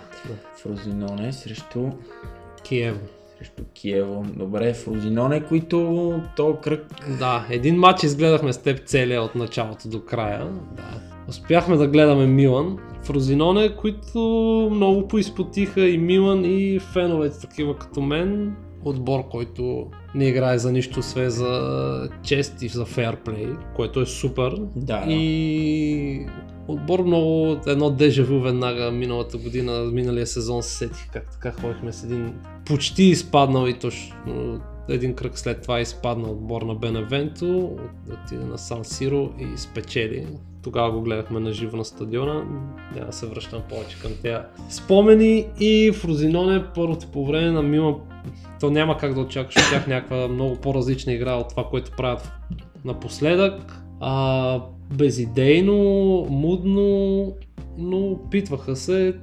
[0.58, 1.90] Фрозиноне срещу,
[2.64, 3.00] Киево.
[3.40, 4.26] Срещу Киево.
[4.36, 6.86] Добре, Фрозиноне, които то кръг...
[7.20, 10.48] Да, един матч изгледахме с теб целия от началото до края.
[10.76, 11.02] Да.
[11.28, 12.78] Успяхме да гледаме Милан.
[13.04, 14.20] Фрозиноне, които
[14.72, 18.56] много поизпотиха и Милан и феновете такива като мен.
[18.86, 24.56] Отбор, който не играе за нищо, освен за чест и за фейрплей, което е супер.
[24.76, 25.04] Да.
[25.08, 26.26] И
[26.70, 32.04] отбор много, едно дежавю веднага миналата година, миналия сезон се сетих как така ходихме с
[32.04, 32.34] един
[32.66, 37.78] почти изпаднал и точно един кръг след това изпадна отбор на Беневенто,
[38.14, 40.28] отиде на Сан Сиро и спечели.
[40.64, 42.34] Тогава го гледахме на живо на стадиона.
[42.96, 45.48] Няма да се връщам повече към тези спомени.
[45.60, 47.96] И Фрозиноне първото по време на Милан
[48.60, 52.32] то няма как да очакваш от тях някаква много по-различна игра от това, което правят
[52.86, 53.82] напоследък.
[54.00, 54.62] А,
[54.94, 55.76] безидейно,
[56.30, 57.34] мудно,
[57.78, 59.16] но опитваха се.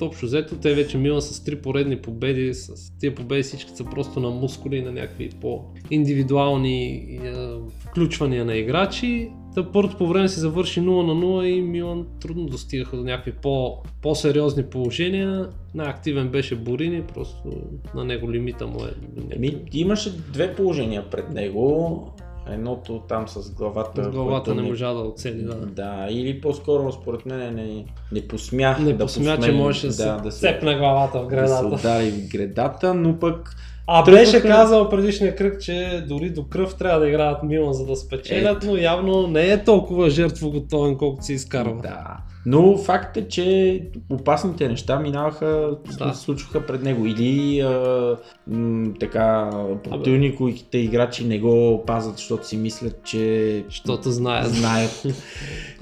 [0.00, 4.20] Общо взето, те вече Милан с три поредни победи, с тия победи всички са просто
[4.20, 7.32] на мускули, на някакви по-индивидуални е,
[7.78, 9.30] включвания на играчи.
[9.54, 13.32] Та първото по време се завърши 0 на 0 и Милан трудно достигаха до някакви
[13.32, 15.48] по, по-сериозни положения.
[15.74, 17.52] Най-активен беше Борини, просто
[17.94, 18.90] на него лимита му е.
[19.36, 22.16] Еми, имаше две положения пред него.
[22.50, 24.04] Едното там с главата.
[24.04, 25.54] С главата не можа да оцели, да.
[25.54, 29.92] Да, или по-скоро според мен не, не посмях Не да посмя, че посмели, можеше да,
[29.92, 31.56] се да, да се, цепне главата в да гредата.
[31.58, 33.56] се удари в гредата, но пък
[33.86, 37.86] А Тръгнаха- беше казал предишния кръг, че дори до кръв трябва да играят Милан за
[37.86, 41.82] да спечелят, но явно не е толкова жертвоготовен, колкото си изкарва.
[41.82, 42.16] Да.
[42.48, 43.80] Но факт е, че
[44.10, 46.14] опасните неща минаваха, Да.
[46.14, 47.06] се случваха пред него.
[47.06, 49.50] Или а, м, така,
[49.84, 54.46] противниковите играчи не го пазят, защото си мислят, че Защото знаят.
[54.46, 55.06] знаят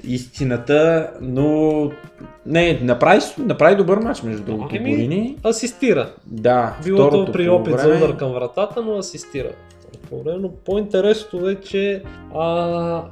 [0.03, 1.91] истината, но
[2.45, 5.37] не, направи, направи добър матч между другото Борини.
[5.43, 6.09] Асистира.
[6.25, 9.49] Да, Било то при опит за удар към вратата, но асистира.
[10.09, 12.03] По време, Но по-интересното е, че
[12.35, 12.45] а,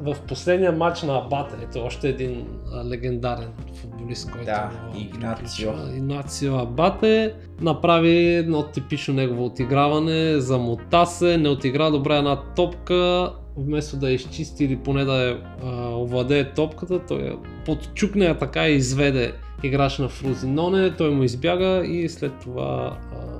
[0.01, 3.49] в последния матч на Абате, ето още един а, легендарен
[3.81, 5.71] футболист, който Да, Игнацио.
[5.95, 13.97] Игнацио Абате направи едно типично негово отиграване, замота се, не отигра добре една топка вместо
[13.97, 17.33] да изчисти или поне да я а, овладее топката, той я
[17.65, 23.32] подчукне така и изведе играч на Фрузиноне, той му избяга и след това а,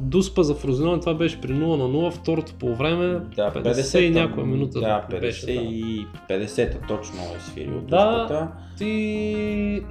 [0.00, 3.98] Дуспа за Фрузиноне, това беше при 0 на 0, второто по време, Да, 50, 50
[3.98, 5.46] и някоя минута Да, 50 беше.
[5.46, 5.52] Да.
[5.52, 7.80] и 50-та точно е свирил Да.
[7.80, 8.48] Дуспата.
[8.78, 9.82] Ти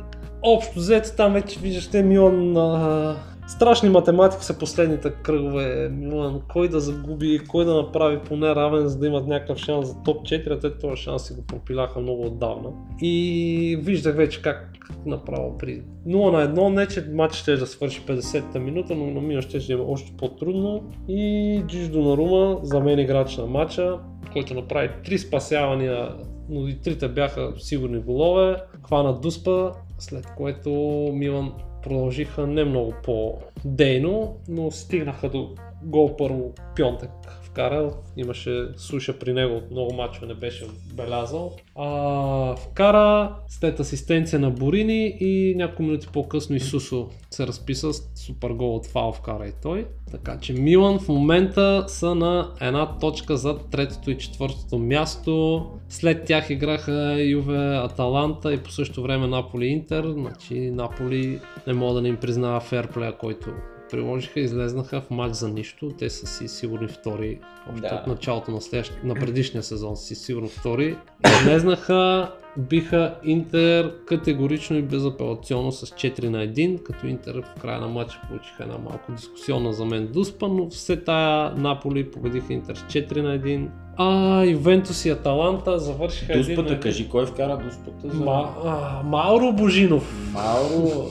[0.41, 3.15] общо взето там вече виждаш те Милан а...
[3.51, 5.89] Страшни математики са последните кръгове.
[5.89, 9.95] Милан, кой да загуби, кой да направи поне равен, за да имат някакъв шанс за
[10.03, 12.69] топ 4, а те този шанс си го пропиляха много отдавна.
[13.01, 18.01] И виждах вече как направо при 0 на 1, не че матч ще да свърши
[18.01, 20.83] 50-та минута, но на Милан ще ще има още по-трудно.
[21.07, 23.97] И Джиш Донарума, за мен играч на матча,
[24.33, 26.09] който направи три спасявания
[26.51, 28.55] но и трите бяха сигурни голове.
[28.87, 29.71] Хвана Дуспа,
[30.01, 30.71] след което
[31.13, 39.33] Милан продължиха не много по-дейно, но стигнаха до гол първо Пьонтек вкара, имаше суша при
[39.33, 41.55] него от много мачове не беше белязал.
[41.75, 48.49] А, вкара след асистенция на Борини и няколко минути по-късно Исусо се разписа с супер
[48.49, 49.87] гол от фал вкара и той.
[50.11, 55.65] Така че Милан в момента са на една точка за третото и четвъртото място.
[55.89, 60.11] След тях играха Юве Аталанта и по същото време Наполи Интер.
[60.11, 63.49] Значи Наполи не мога да не им признава ферплея, който
[63.91, 65.91] приложиха, излезнаха в матч за нищо.
[65.99, 67.39] Те са си сигурни втори.
[67.73, 67.95] Още Да.
[67.95, 68.93] от началото на, следващ...
[69.03, 70.97] на предишния сезон си сигурно втори.
[71.41, 77.87] Излезнаха, биха Интер категорично и безапелационно с 4 на 1, като Интер в края на
[77.87, 82.79] матча получиха една малко дискусионна за мен дуспа, но все тая Наполи победиха Интер с
[82.79, 83.67] 4 на 1.
[83.97, 86.79] А Ювентус и Аталанта завършиха Дуспата, един.
[86.79, 88.23] кажи кой вкара дуспата за...
[88.23, 90.33] Ма, а, Мауро Божинов.
[90.33, 91.07] Мауро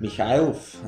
[0.00, 0.82] Михайлов.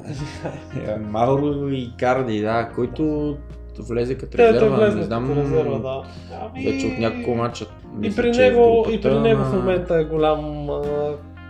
[0.86, 3.36] Е, Мауро и Карди, да, който
[3.78, 4.76] влезе като той резерва.
[4.76, 6.02] влезна не знам, като резерва, да.
[6.42, 7.66] Ами, вече от няколко мача.
[8.02, 10.70] И при е него, групата, и при него в момента е голям.
[10.70, 10.82] А,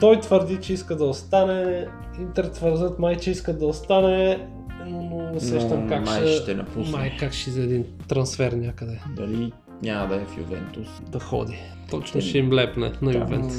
[0.01, 1.87] той твърди, че иска да остане.
[2.21, 4.49] Интер твърдят май, че иска да остане.
[4.87, 6.33] Но не сещам Но как май ще...
[6.33, 6.99] ще напусне.
[6.99, 9.53] Май как ще за един трансфер някъде Дали
[9.83, 10.89] няма да е в Ювентус.
[11.13, 11.59] да ходи.
[11.91, 13.55] Точно ще им лепне на Там Ювентус.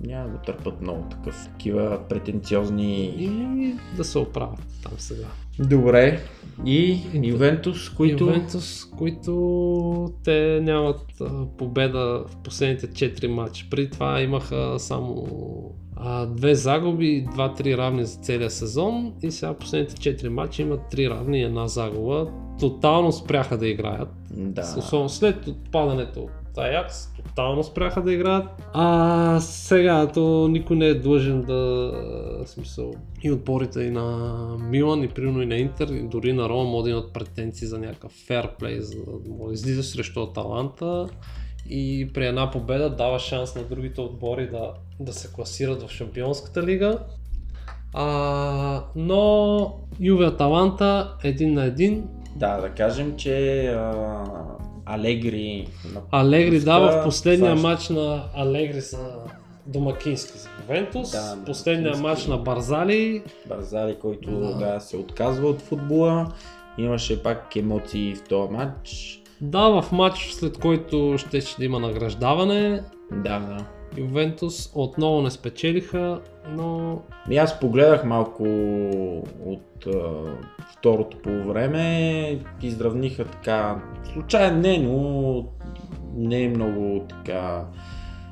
[0.00, 3.04] Няма да търпат много такъв, такива претенциозни...
[3.04, 5.26] И да се оправят там сега.
[5.58, 6.20] Добре.
[6.66, 8.24] И Ювентус, които...
[8.24, 11.06] Ювентус, които те нямат
[11.58, 13.66] победа в последните 4 матча.
[13.70, 15.26] Преди това имаха само
[16.02, 20.80] а, две загуби и 2-3 равни за целия сезон и сега последните 4 матча имат
[20.92, 22.26] 3 равни и една загуба.
[22.60, 24.08] Тотално спряха да играят.
[24.30, 24.74] Да.
[24.78, 28.48] Особено след отпадането от Аякс, тотално спряха да играят.
[28.72, 31.92] А сега, то никой не е длъжен да,
[32.46, 32.92] смисъл,
[33.22, 36.84] и отборите и на Милан, и примерно и на Интер, и дори на Рома могат
[36.84, 41.08] да имат претенции за някакъв ферплей, за да излизаш срещу Аталанта
[41.68, 46.62] и при една победа дава шанс на другите отбори да, да се класират в Шампионската
[46.62, 46.98] лига.
[47.94, 52.04] А, но Юве Аталанта един на един,
[52.36, 54.24] Да, да кажем, че а,
[54.86, 55.68] Алегри...
[56.10, 58.98] Алегри дава в последния ще- матч на Алегри са
[59.66, 64.54] домакински за Ювентус, Да, последния матч на Барзали, Барзали, който Да.
[64.54, 64.80] да.
[64.80, 66.32] се отказва от футбола.
[66.78, 69.19] Имаше пак емоции в този матч.
[69.40, 72.82] Да в матч след който ще, ще има награждаване,
[73.12, 73.66] Да, да.
[73.96, 76.98] Ювентус отново не спечелиха, но
[77.30, 78.44] И аз погледах малко
[79.46, 80.00] от а,
[80.72, 82.38] второто по време.
[82.62, 83.82] Изравниха така.
[84.12, 85.44] Случайен не, но
[86.14, 87.64] не е много така.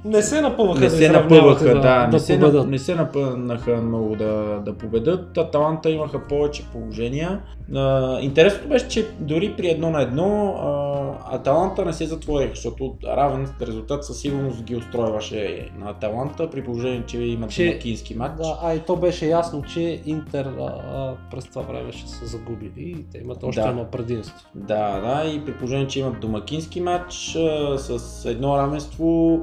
[0.09, 2.69] Не се напъваха Не да се напъваха, да, да, не, да се, победат.
[2.69, 5.39] не се напънаха много да, да победат.
[5.39, 7.41] Аталанта имаха повече положения.
[7.75, 12.95] А, интересното беше, че дори при едно на едно а, Аталанта не се затвориха, защото
[13.07, 18.37] равен резултат със сигурност ги устройваше на Аталанта, при положение, че имат Че- домакински матч.
[18.37, 22.27] Да, а и то беше ясно, че Интер а, а, през това време ще са
[22.27, 23.69] загубили и те имат още Да.
[23.69, 24.37] едно предимство.
[24.55, 29.41] Да, да, и при положение, че имат домакински матч а, с едно равенство,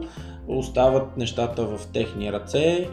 [0.47, 2.89] остават нещата в техни ръце,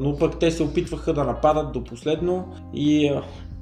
[0.00, 3.12] но пък те се опитваха да нападат до последно и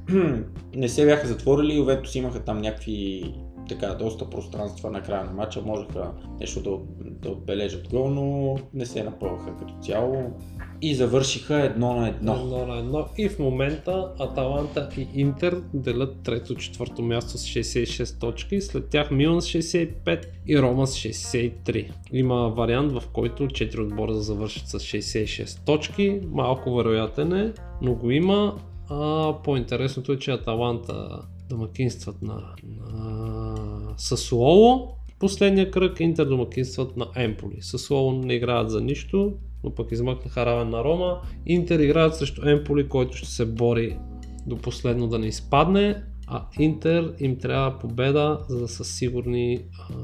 [0.74, 3.35] не се бяха затворили, Ювентус имаха там някакви
[3.68, 6.10] така, доста пространства на края на матча, можеха
[6.40, 6.78] нещо да,
[7.10, 10.30] да отбележат гол, но не се напълваха като цяло
[10.82, 12.34] и завършиха едно на едно.
[12.34, 13.06] Едно на едно.
[13.18, 18.60] И в момента Аталанта и Интер делят трето четвърто място с 66 точки.
[18.60, 21.90] След тях Милан с 65 и Рома с 63.
[22.12, 26.20] Има вариант, в който 4 отбора да завършат с 66 точки.
[26.30, 27.52] Малко вероятен е,
[27.82, 28.56] но го има.
[28.90, 37.57] А по-интересното е, че Аталанта домакинстват на, на Сасуоло Последния кръг Интер домакинстват на Емполи.
[37.61, 39.32] Със слово не играят за нищо,
[39.64, 41.20] но пък измъкнаха равен на Рома.
[41.47, 43.99] Интер играят срещу Емполи, който ще се бори
[44.47, 49.58] до последно да не изпадне, а Интер им трябва победа, за да са сигурни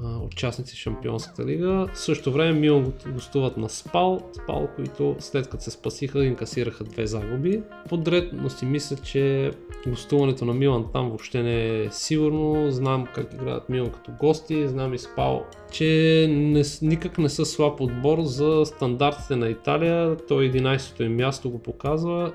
[0.04, 1.86] а, участници в Шампионската лига.
[1.94, 7.06] В същото време Милан гостуват на Спал, Спал, които след като се спасиха, инкасираха две
[7.06, 9.50] загуби подред, но си мисля, че
[9.88, 12.70] гостуването на Милан там въобще не е сигурно.
[12.70, 17.80] Знам как играят Милан като гости, знам и Спал, че не, никак не са слаб
[17.80, 20.16] отбор за стандартите на Италия.
[20.28, 22.32] Той 11-то им място го показва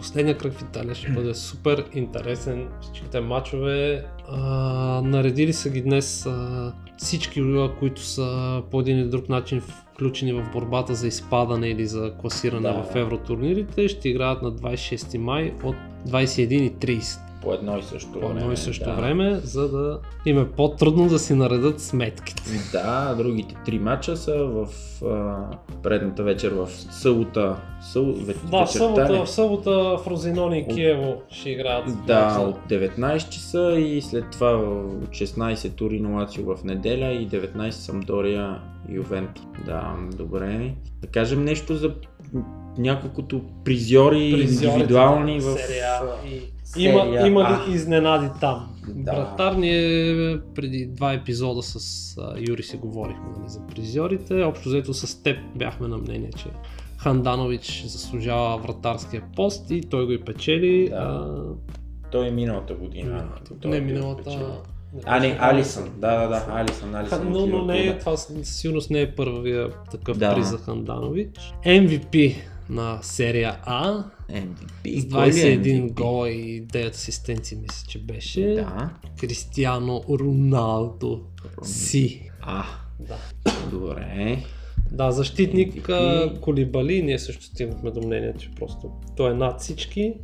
[0.00, 2.68] последния кръг в Италия ще бъде супер интересен.
[2.80, 4.38] Всичките матчове а,
[5.04, 7.42] наредили са ги днес а, всички,
[7.78, 12.72] които са по един или друг начин включени в борбата за изпадане или за класиране
[12.72, 12.82] Да.
[12.82, 15.76] в евротурнирите, ще играят на 26 май от
[16.08, 18.92] 21.30 По едно и също по едно и също да.
[18.92, 22.42] време, за да им е по-трудно да си наредат сметките.
[22.72, 24.68] Да, другите три мача са в
[25.04, 25.46] а,
[25.82, 27.56] предната вечер в събота.
[27.80, 28.04] Съл...
[28.04, 31.84] ве- Да, в събота, в събота в Розинони и Киево ще играят.
[32.06, 37.70] Да, от 19 часа и след това от 16 Турино Лацио в неделя и 19
[37.70, 39.42] Самдория Ювенто.
[39.66, 40.74] Да, добре.
[41.00, 41.94] Да кажем нещо за
[42.78, 45.92] няколкото призьори, индивидуални в серия.
[46.26, 46.40] И...
[46.72, 47.66] Серия Има, има А.
[47.66, 48.70] ли изненади там?
[48.88, 49.12] Да.
[49.12, 50.14] Вратар ние
[50.54, 51.76] преди два епизода с
[52.18, 54.42] а, Юри си говорихме нали, за призьорите.
[54.42, 56.46] Общо взето с теб бяхме на мнение, че
[56.98, 60.88] Ханданович заслужава вратарския пост и той го и печели.
[60.88, 60.96] Да.
[60.96, 63.10] А, Той е миналата година.
[63.12, 64.30] миналата- Той не е миналата.
[64.30, 64.36] не
[65.04, 65.84] А, не, Алисън.
[65.96, 67.28] Да, да, да, Алисън, Алисън.
[67.30, 70.34] Но, но не е, това със сигурност не е първия такъв Да.
[70.34, 71.54] приз за Ханданович.
[71.66, 72.34] MVP
[72.70, 75.00] на серия А MVP.
[75.00, 75.92] с е 21 MVP?
[75.92, 78.54] гола и 9 асистенции мисля, че беше.
[78.54, 78.90] Да.
[79.20, 81.22] Кристиано Роналдо
[81.62, 82.30] си.
[82.40, 82.64] А,
[83.00, 83.16] Да.
[83.70, 84.38] добре.
[84.92, 86.36] Да, защитник MVP.
[86.36, 90.14] а, Колибали, ние също стигнахме до мнение, че просто той е над всички.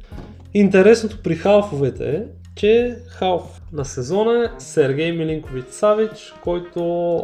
[0.54, 2.22] Интересното при халфовете е,
[2.56, 7.22] че халф на сезона е Сергей Милинкович Савич, който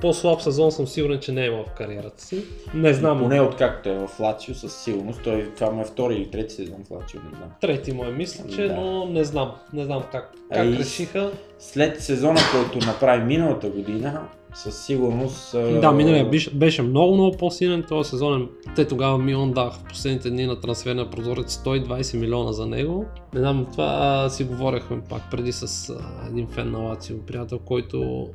[0.00, 2.44] по-слаб сезон съм сигурен, че не е имал в кариерата си.
[2.74, 5.20] Не знам, Поне откакто е в Лацио, със сигурност.
[5.24, 7.48] Той, това му е втори или трети сезон в Лацио, не знам.
[7.60, 8.74] трети му е мисля, че, Да.
[8.74, 11.30] но не знам, не знам как, А как и- решиха.
[11.58, 14.20] След сезона, който направи миналата година,
[14.54, 15.54] със сигурност...
[15.54, 18.48] а, Да, миналия беше, беше много, много по-силен този сезон.
[18.76, 23.04] Те тогава Милан даха в последните дни на трансферния прозорец 120 милиона за него.
[23.34, 25.96] Не знам, това а, си говорихме пак преди с а,
[26.28, 28.28] един фен на Лацио, приятел, който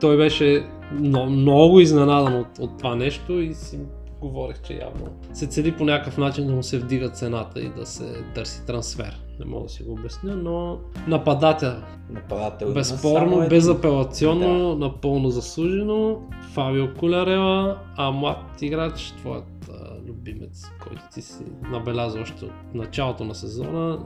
[0.00, 3.78] той беше много, много изненадан от, от това нещо и си
[4.20, 7.86] говорех, че явно се цели по някакъв начин да му се вдига цената и да
[7.86, 9.20] се търси трансфер.
[9.38, 11.74] Не мога да си го обясня, но нападател
[12.10, 12.74] Нападател.
[12.74, 16.22] Безспорно, безапелационно, напълно заслужено.
[16.52, 23.24] Фабио Кулярела, а млад играч, твоят а, любимец, който ти си набеляза още от началото
[23.24, 23.98] на сезона,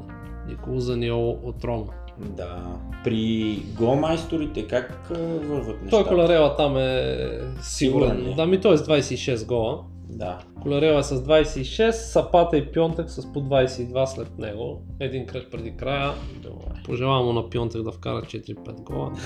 [0.48, 1.92] Никола Заниол от Рома.
[2.18, 2.62] Да.
[3.04, 5.90] При голмайсторите как върват нещата?
[5.90, 7.16] Той Кулярела там е
[7.62, 8.36] Сигурен сигурен.
[8.36, 9.84] Да, ми той е с 26 гола.
[10.08, 10.38] Да.
[10.62, 14.82] Кулярела е с 26, Сапата и Пионтек с по 22 след него.
[15.00, 16.12] Един кръг преди края.
[16.42, 16.82] Добре.
[16.84, 19.12] Пожелавам му на Пионтек да вкара 4-5 гола.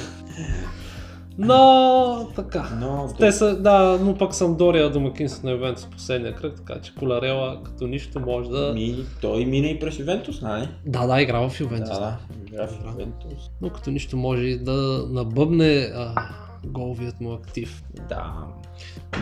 [1.39, 2.69] Но така.
[2.81, 6.95] Но Те са, да, но пък съм Дория домакинство на Ювентус последния кръг, така че
[6.95, 8.73] Коларела като нищо може да...
[8.75, 10.69] Ми, той мина и през Ювентус, нали?
[10.87, 11.99] Да, да, играва в Ювентус.
[11.99, 12.19] Да, да.
[12.47, 12.91] Игра в Да.
[12.91, 13.51] Ювентус.
[13.63, 16.15] Но като нищо може и да набъбне а,
[16.67, 17.83] головият му актив.
[18.09, 18.33] Да.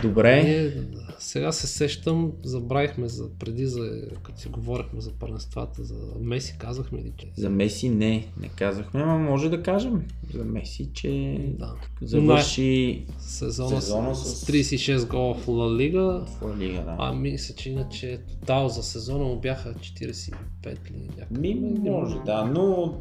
[0.01, 0.43] Добре.
[0.43, 0.71] Ние,
[1.19, 3.91] сега се сещам, забравихме за, преди, за,
[4.23, 7.27] като си говорихме за първенствата, за Меси, казахме ли, че...
[7.37, 10.03] За Меси не, не казахме, но може да кажем
[10.33, 11.73] за Меси, че Да.
[12.01, 16.25] завърши Сезона, Сезона с, с- с 36 гола в Ла Лига.
[16.27, 16.95] в Ла Лига, да.
[16.99, 21.31] А мисля, че иначе тотал за сезона му бяха 45 ли някакъв.
[21.31, 22.93] Ми, може, да, но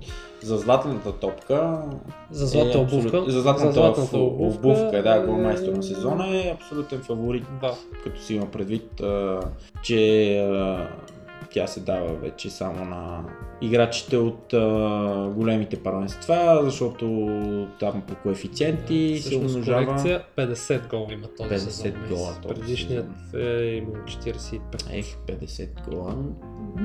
[0.47, 1.83] за златната топка
[2.31, 2.97] За златната е обувка.
[3.09, 7.45] абсолют- За златната, За златната обувка, обувка да, е- голмайстор на сезона е абсолютен фаворит,
[7.61, 7.73] Да.
[8.05, 9.41] като си има предвид, а,
[9.83, 9.99] че
[10.39, 10.89] а,
[11.51, 13.25] тя се дава вече само на
[13.61, 17.07] играчите от а, големите първенства, защото
[17.81, 19.87] там по коефициенти се Всъщност умножава.
[19.87, 21.93] корекция 50 гола има този 50 сезон.
[22.09, 22.41] гола Меси.
[22.41, 24.61] този Предишният е имал 45.
[24.93, 26.15] Ех, 50 гола.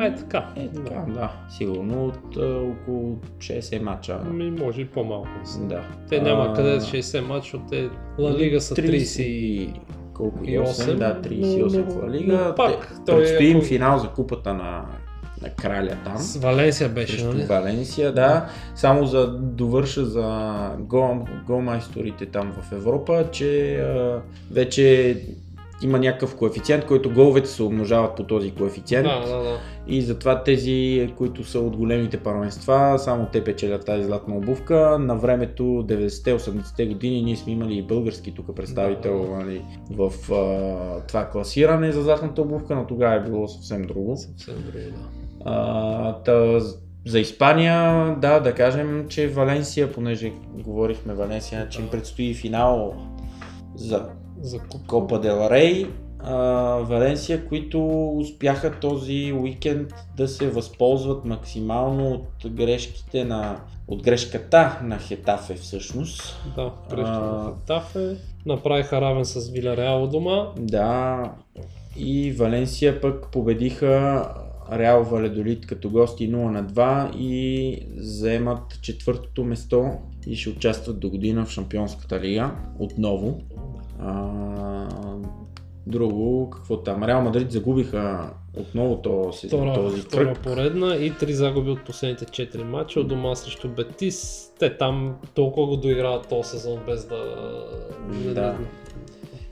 [0.02, 0.54] Е така.
[0.58, 1.32] Е, така, да.
[1.50, 4.20] Сигурно от а, около 60 мача.
[4.26, 5.30] Ами може и по-малко.
[5.60, 5.84] Да.
[6.10, 7.90] Те няма А, къде 60 мача, от те
[8.20, 9.74] Ла Лига са 30 и...
[10.22, 10.40] Колко?
[10.44, 12.54] и 8, осем, да, 38 но- в Ла Лига.
[12.58, 14.86] пак, Те- е Предстои им финал за купата на
[15.42, 16.18] на краля там.
[16.18, 17.44] С Валенсия беше, нали?
[17.44, 18.46] Валенсия, да.
[18.76, 25.18] Само за довърша за гол, голмайсторите там в Европа, че а, вече
[25.84, 29.08] има някакъв коефициент, който головете се умножават по този коефициент.
[29.08, 29.60] Да, да, да.
[29.88, 34.98] И затова тези, които са от големите първенства, само те печелят тази златна обувка.
[35.00, 39.38] На времето, 90-те, 80-те години, ние сме имали и български тук представител Да.
[39.38, 39.62] нали,
[39.92, 44.18] в а, това класиране за златната обувка, но тогава е било съвсем друго.
[44.18, 45.10] Съвсем друго, да.
[45.46, 46.60] А, та,
[47.06, 52.94] за Испания, да, да кажем, че Валенсия, понеже говорихме Валенсия, че им предстои финал
[53.76, 54.10] за
[54.42, 54.60] За.
[54.88, 55.88] Копа Дел Рей.
[56.82, 65.00] Валенсия, които успяха този уикенд да се възползват максимално от грешките на от грешката на
[65.00, 66.40] Хетафе всъщност.
[66.56, 67.20] Да, грешка А.
[67.20, 68.18] на Хетафе.
[68.46, 70.48] Направиха равен с Виляреал у дома.
[70.60, 71.24] Да,
[71.98, 74.26] и Валенсия пък победиха
[74.72, 79.92] Реал Валедолит като гости 0 на 2 и заемат четвъртото место
[80.28, 83.42] и ще участват до година в Шампионската лига отново.
[84.02, 84.88] А,
[85.88, 87.04] друго, какво там?
[87.04, 90.44] Реал Мадрид загубиха отново този, Втора, този втора кръг.
[90.44, 94.52] поредна и три загуби от последните 4 мача от дома срещу Бетис.
[94.60, 97.24] Те там толкова го доиграват този сезон без да...
[98.34, 98.58] Да.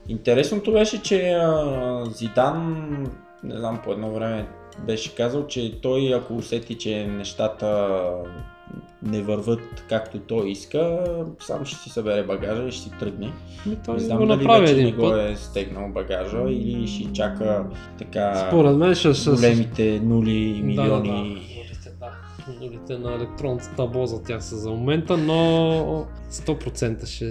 [0.08, 2.86] Интересното беше, че а, Зидан,
[3.44, 4.48] не знам, по едно време
[4.86, 8.08] беше казал, че той ако усети, че нещата
[9.02, 11.04] не върват както той иска,
[11.40, 13.32] сам ще си събере багажа и ще си тръгне.
[13.66, 15.30] Ми, той не го знам дали направи вече не един го път.
[15.30, 17.64] е стегнал багажа или ще чака
[17.98, 19.30] така Според мен ще...
[19.30, 20.94] големите нули и Да, да, да.
[20.94, 21.34] милиони.
[21.34, 21.49] Да.
[22.60, 25.34] Нулите на електронното табло за тях са за момента, но
[26.30, 27.24] 100% ще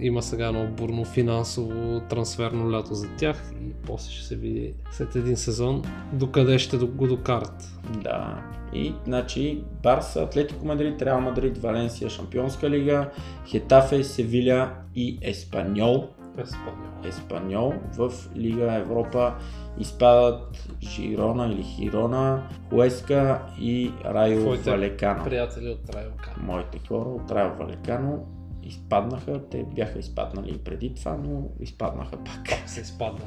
[0.00, 5.16] има сега едно бурно финансово трансферно лято за тях и после ще се види след
[5.16, 5.82] един сезон
[6.12, 7.68] докъде ще го докарат.
[8.02, 8.42] Да.
[8.74, 13.10] И, значи, Барса, Атлетико Мадрид, Реал Мадрид, Валенсия, Шампионска лига,
[13.46, 16.08] Хетафе, Севиля и Еспаньол.
[16.38, 16.92] Еспаньол.
[17.04, 19.34] Еспаньол в Лига Европа
[19.78, 25.24] изпадат Жирона или Хирона, Хуеска и Райо Твоите Валекано.
[25.24, 26.34] Приятели от Райока.
[26.40, 28.18] Моите хора от Райо Валекано
[28.64, 32.58] изпаднаха, те бяха изпаднали и преди това, но изпаднаха пак.
[32.66, 33.26] Се изпаднал.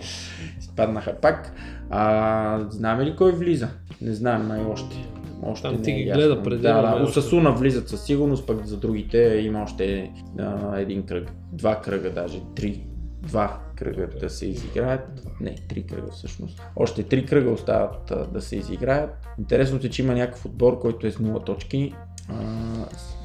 [0.60, 1.54] Изпаднаха пак.
[1.89, 3.70] А, знаем ли кой влиза?
[4.02, 5.08] Не знаем най още.
[5.43, 6.22] Още Там не ти е ги ясно.
[6.22, 6.89] гледа преди, Да, да.
[6.93, 11.32] още- Осасуна влизат със сигурност, пък за другите има още а, един кръг.
[11.52, 12.39] Два кръга даже.
[12.56, 12.84] Три.
[13.26, 15.28] Два кръга да се изиграят.
[15.41, 16.61] Не, три кръга всъщност.
[16.76, 19.28] Още три кръга остават а, да се изиграят.
[19.39, 21.93] Интересното е, че има някакъв отбор, който е с 0 точки.
[22.30, 22.36] А,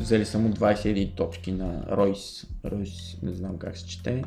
[0.01, 2.47] взели само 21 точки на Ройс.
[2.65, 4.25] Ройс, не знам как се чете.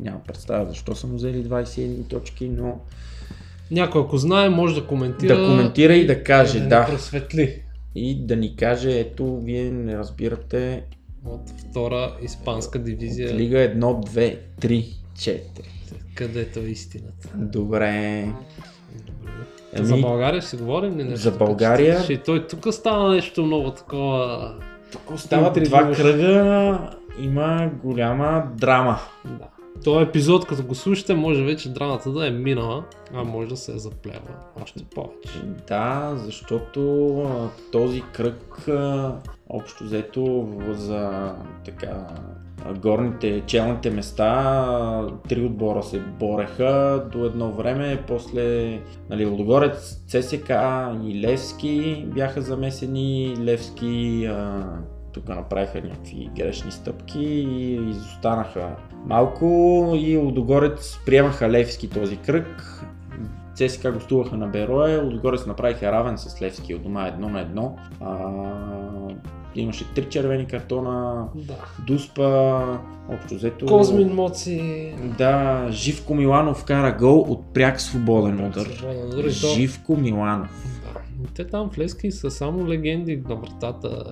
[0.00, 2.80] Няма представа защо са му взели 21 точки, но
[3.70, 5.38] Някой ако знае може да коментира.
[5.38, 6.86] Да коментира и да каже, ни да.
[6.86, 7.62] просветли.
[7.94, 10.84] и да ни каже, ето, вие не разбирате
[11.24, 15.40] От втора испанска дивизия, от Лига 1, 2, 3, 4.
[16.14, 17.28] където е истината.
[17.34, 18.28] Добре.
[19.74, 21.20] За Ами, България ще си говорим ли нещо?
[21.20, 22.02] За България?
[22.02, 24.54] Ще, той тук стана нещо много такова.
[24.92, 25.02] тук
[25.32, 25.68] Интригуваш.
[25.68, 26.90] два кръга,
[27.20, 28.98] има голяма драма.
[29.24, 29.48] Да.
[29.84, 33.72] Този епизод, като го слушате, може вече драмата да е минала, а може да се
[33.72, 34.30] е заплева
[34.62, 35.42] още повече.
[35.68, 38.66] Да, защото този кръг
[39.48, 42.06] общо взето за така
[42.78, 48.78] горните челните места три отбора се бореха до едно време, после
[49.10, 50.50] нали, Лудогорец, ЦСК
[51.04, 54.64] и Левски бяха замесени, Левски а,
[55.12, 58.76] тук направиха някакви грешни стъпки и изостанаха
[59.06, 62.82] малко и Лудогорец приемаха Левски този кръг.
[63.54, 67.76] ЦСКА гостуваха на Берое, Лудогорец направиха равен с Левски от дома едно на едно.
[68.00, 68.16] А,
[69.60, 71.54] имаше три червени картона, Да.
[71.86, 72.62] Дуспа,
[73.08, 73.66] общо взето...
[73.66, 74.92] Козмин Моци.
[75.18, 78.66] Да, Живко Миланов кара гол от пряк свободен удар.
[78.66, 80.80] Свободен Живко Миланов.
[80.94, 81.00] Да.
[81.34, 84.04] Те там в Лески са само легенди на вратата.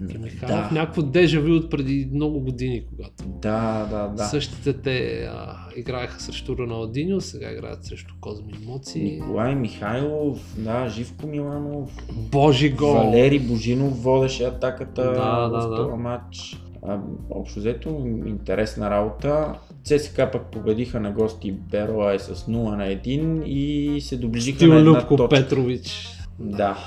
[0.00, 0.70] Михайлов, Да.
[0.72, 4.24] някакво дежави от преди много години, когато Да, да, да.
[4.24, 8.98] същите те а, играеха срещу Роналдиньо, сега играят срещу Козмин Моци.
[9.00, 12.92] Николай Михайлов, да, Живко Миланов, Божи гол!
[12.94, 15.12] Валери Божинов водеше атаката Да,
[15.48, 15.76] да, в да.
[15.76, 16.60] този матч.
[16.82, 16.98] А,
[17.30, 17.88] общо взето,
[18.26, 19.54] интересна работа.
[19.84, 24.78] ЦСКА пък победиха на гости Бероа с 0 на 1 и се доближиха Стил на
[24.78, 25.36] една Любко точка.
[25.36, 26.08] Петрович.
[26.38, 26.78] Да,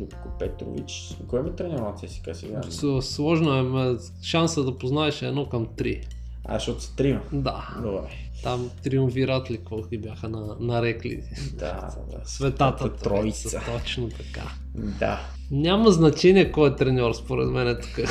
[0.00, 1.16] Любко Петрович.
[1.28, 2.60] Кой ме тренира на ЦСКА сега?
[3.00, 6.06] Сложно е, шанса да познаеш е едно към три.
[6.44, 7.20] А, защото са трима.
[7.32, 7.76] Да.
[7.82, 8.10] Добре.
[8.42, 11.22] Там триумвират ли, какво ги бяха на, нарекли?
[11.54, 12.20] Да, да.
[12.24, 13.50] Светата Светата троица.
[13.50, 13.62] троица.
[13.72, 14.48] Точно така.
[14.74, 15.20] Да.
[15.50, 17.98] Няма значение кой е треньор, според мен е тук.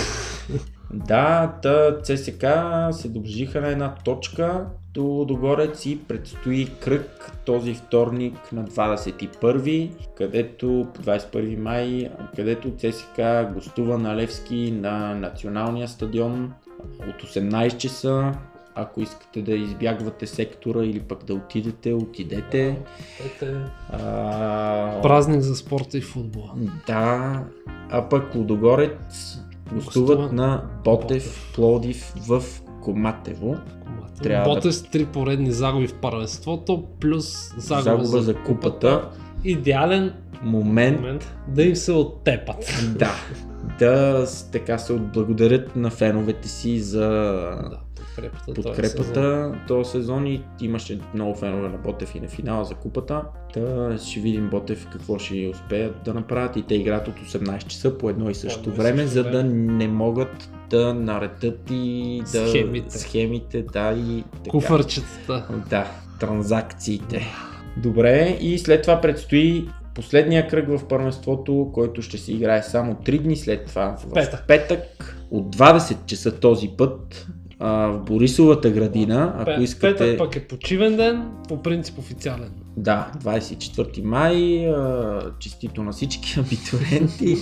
[0.93, 2.45] Да, та ЦСК
[2.91, 10.65] се доближиха на една точка до Догорец и предстои кръг този вторник на 21, където
[10.65, 13.21] 21 май, където ЦСК
[13.53, 16.53] гостува на Левски на националния стадион
[16.99, 18.31] от 18 часа.
[18.75, 22.79] Ако искате да избягвате сектора или пък да отидете, отидете.
[23.25, 23.55] Ете,
[23.89, 26.53] А, Празник за спорта и футбола.
[26.87, 27.43] да,
[27.89, 29.37] а пък Лудогорец
[29.73, 31.51] гостуват Гостува на Ботев, Ботев.
[31.55, 32.43] Плодив в
[32.81, 33.57] Коматево.
[34.24, 34.45] Трябва.
[34.45, 39.09] Боте да- с три поредни загуби в първенството, плюс загуба, Загуба за купата.
[39.43, 40.13] Идеален
[40.43, 40.99] Момент.
[40.99, 42.57] момент да им се оттепат.
[42.95, 43.11] да,
[43.80, 46.99] да така се отблагодарят на феновете си за
[47.69, 47.80] Да,
[48.16, 48.45] подкрепата.
[48.45, 48.64] този сезон.
[48.64, 53.24] подкрепата този сезон и имаше много фенове на Ботев и на финала за купата.
[53.53, 57.97] Та ще видим Ботев какво ще успеят да направят и те играят от 18 часа
[57.97, 62.22] по едно и също едно и време, също за да не могат да наредят и
[62.32, 62.47] да...
[62.47, 62.99] Схемите.
[62.99, 64.49] схемите да и така.
[64.49, 65.47] Куфърчетата.
[65.70, 67.28] Да, транзакциите.
[67.78, 73.22] Добре, и след това предстои последния кръг в първенството, който ще се играе само 3
[73.22, 73.97] дни след това.
[73.97, 74.47] В Петък.
[74.47, 77.28] петък от 20 часа този път
[77.62, 79.97] а, в Борисовата градина, ако Пет- искате...
[79.97, 82.51] Петък пък е почивен ден, по принцип официален.
[82.78, 87.36] Да, 24 май, а, честито на всички абитуриенти.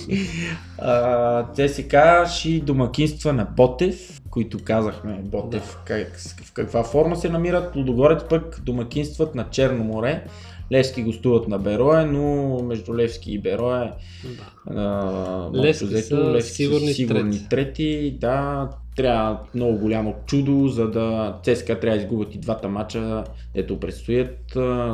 [0.78, 1.94] А, ЦСК
[2.34, 7.76] ще домакинства на Ботев, които казахме Ботев как, в каква форма се намират.
[7.76, 10.24] Лудогорец пък домакинстват на Черно море.
[10.72, 13.92] Левски гостуват на Берое, но между Левски и Берое
[14.24, 14.74] Да.
[14.80, 17.48] а, Левски взето, са Левски сигурни са сигурни трети.
[17.48, 18.16] трети.
[18.20, 23.80] Да, трябва много голямо чудо, за да ЦСКА трябва да изгубят и двата мача, дето
[23.80, 24.38] предстоят,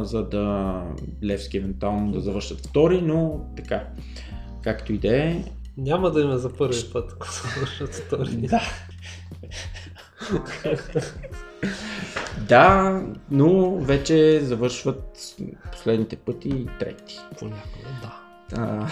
[0.02, 0.74] за да
[1.24, 3.84] Левски евентуално да завършат втори, но така,
[4.62, 5.44] както и да е.
[5.76, 8.30] Няма да има за първи път, ако се вършат втори.
[8.30, 8.62] Да.
[12.40, 13.00] да,
[13.30, 15.34] но вече завършват
[15.72, 17.18] последните пъти и трети.
[17.38, 18.12] Понякога, да.
[18.52, 18.86] А,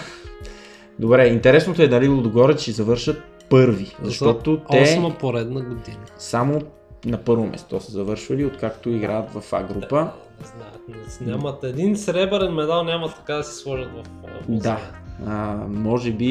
[0.99, 5.97] добре, интересното е дали Лудогорец ще завършат първи, защото За те Осма поредна година.
[6.17, 6.61] само
[7.05, 10.01] на първо место са завършвали, откакто играят в А група.
[10.41, 10.81] Не знаят,
[11.21, 14.41] не- нямат един сребърен медал, няма така да си сложат в музея.
[14.49, 14.79] Да,
[15.25, 16.25] а, може би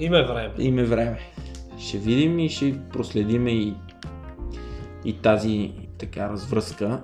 [0.00, 0.54] Им е време.
[0.58, 1.18] им е време.
[1.78, 3.74] Ще видим и ще проследиме и,
[5.04, 7.02] и тази така развръзка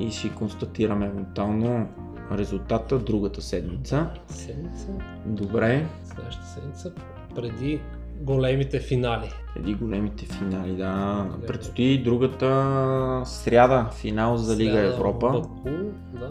[0.00, 1.88] и ще констатираме евентуално
[2.32, 4.10] резултата другата седмица.
[4.28, 4.88] Седмица,
[5.26, 6.92] Добре, следващата седмица,
[7.34, 7.80] преди
[8.20, 9.30] големите финали.
[9.54, 11.26] преди големите финали, да.
[11.46, 15.68] Предстои другата сряда финал за Лига Сряда Европа В Баку,
[16.20, 16.30] да.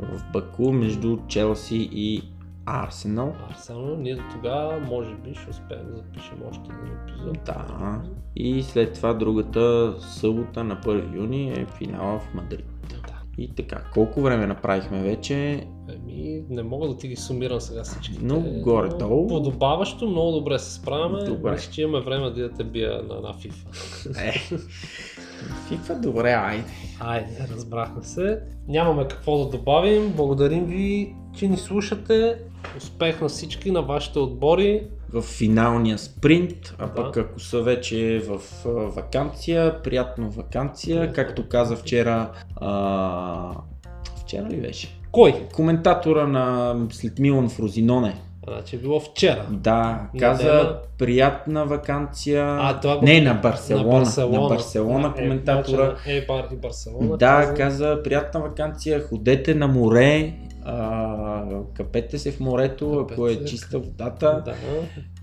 [0.00, 2.22] в Баку между Челси и
[2.68, 3.32] Арсенал.
[3.50, 7.38] Арсенал, ние до тогава може би ще успеем да запишем още един епизод.
[7.44, 8.02] Да.
[8.36, 12.66] И след това другата събота на 1 юни е финала в Мадрид.
[12.90, 13.18] Да.
[13.38, 15.66] И така, колко време направихме вече?
[15.92, 18.24] Еми, не мога да ти ги сумирам сега всичките.
[18.24, 19.22] Но горе-долу.
[19.22, 21.24] но Подобаващо, много добре се справяме.
[21.24, 21.50] Добре.
[21.50, 23.66] Мисля, че имаме време да я те бия на, на FIFA.
[24.24, 24.56] Е,
[25.70, 26.64] FIFA добре, айде.
[27.00, 28.40] Айде, разбрахме се.
[28.68, 30.12] Нямаме какво да добавим.
[30.12, 32.36] Благодарим ви, че ни слушате.
[32.76, 34.82] Успех на всички, на вашите отбори.
[35.12, 36.94] В финалния спринт, а Да.
[36.94, 38.40] пък ако са вече в
[38.96, 41.14] вакансия, приятно вакансия, Приятно.
[41.14, 43.52] както каза вчера, а,
[44.20, 44.88] вчера ли беше?
[45.12, 45.46] Кой?
[45.54, 48.14] Коментатора на след Милан в Розиноне.
[48.44, 49.46] Значи е било вчера.
[49.50, 50.78] Да, каза Неделя.
[50.98, 52.44] приятна вакансия.
[52.50, 53.84] А, това го- Не, на Барселона.
[53.84, 55.84] На Барселона, На Барселона Е, коментатора.
[55.84, 57.16] мача на Ейбар и Барселона.
[57.16, 60.34] Да, каза приятна вакансия, ходете на море,
[60.64, 63.50] а, капете се в морето, ако е Капете.
[63.50, 64.54] чиста водата Да,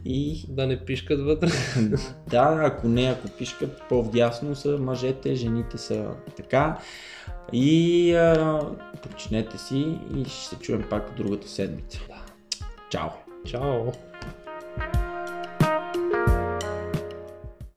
[0.05, 1.47] и да не пишкат вътре.
[2.29, 6.05] да, ако не, ако пишкат по-вдясно са мъжете, жените са
[6.37, 6.77] така.
[7.53, 8.59] И а,
[9.03, 9.75] починете си
[10.15, 11.99] и ще се чуем пак другата седмица.
[12.89, 13.23] Ciao.
[13.45, 13.91] Ciao.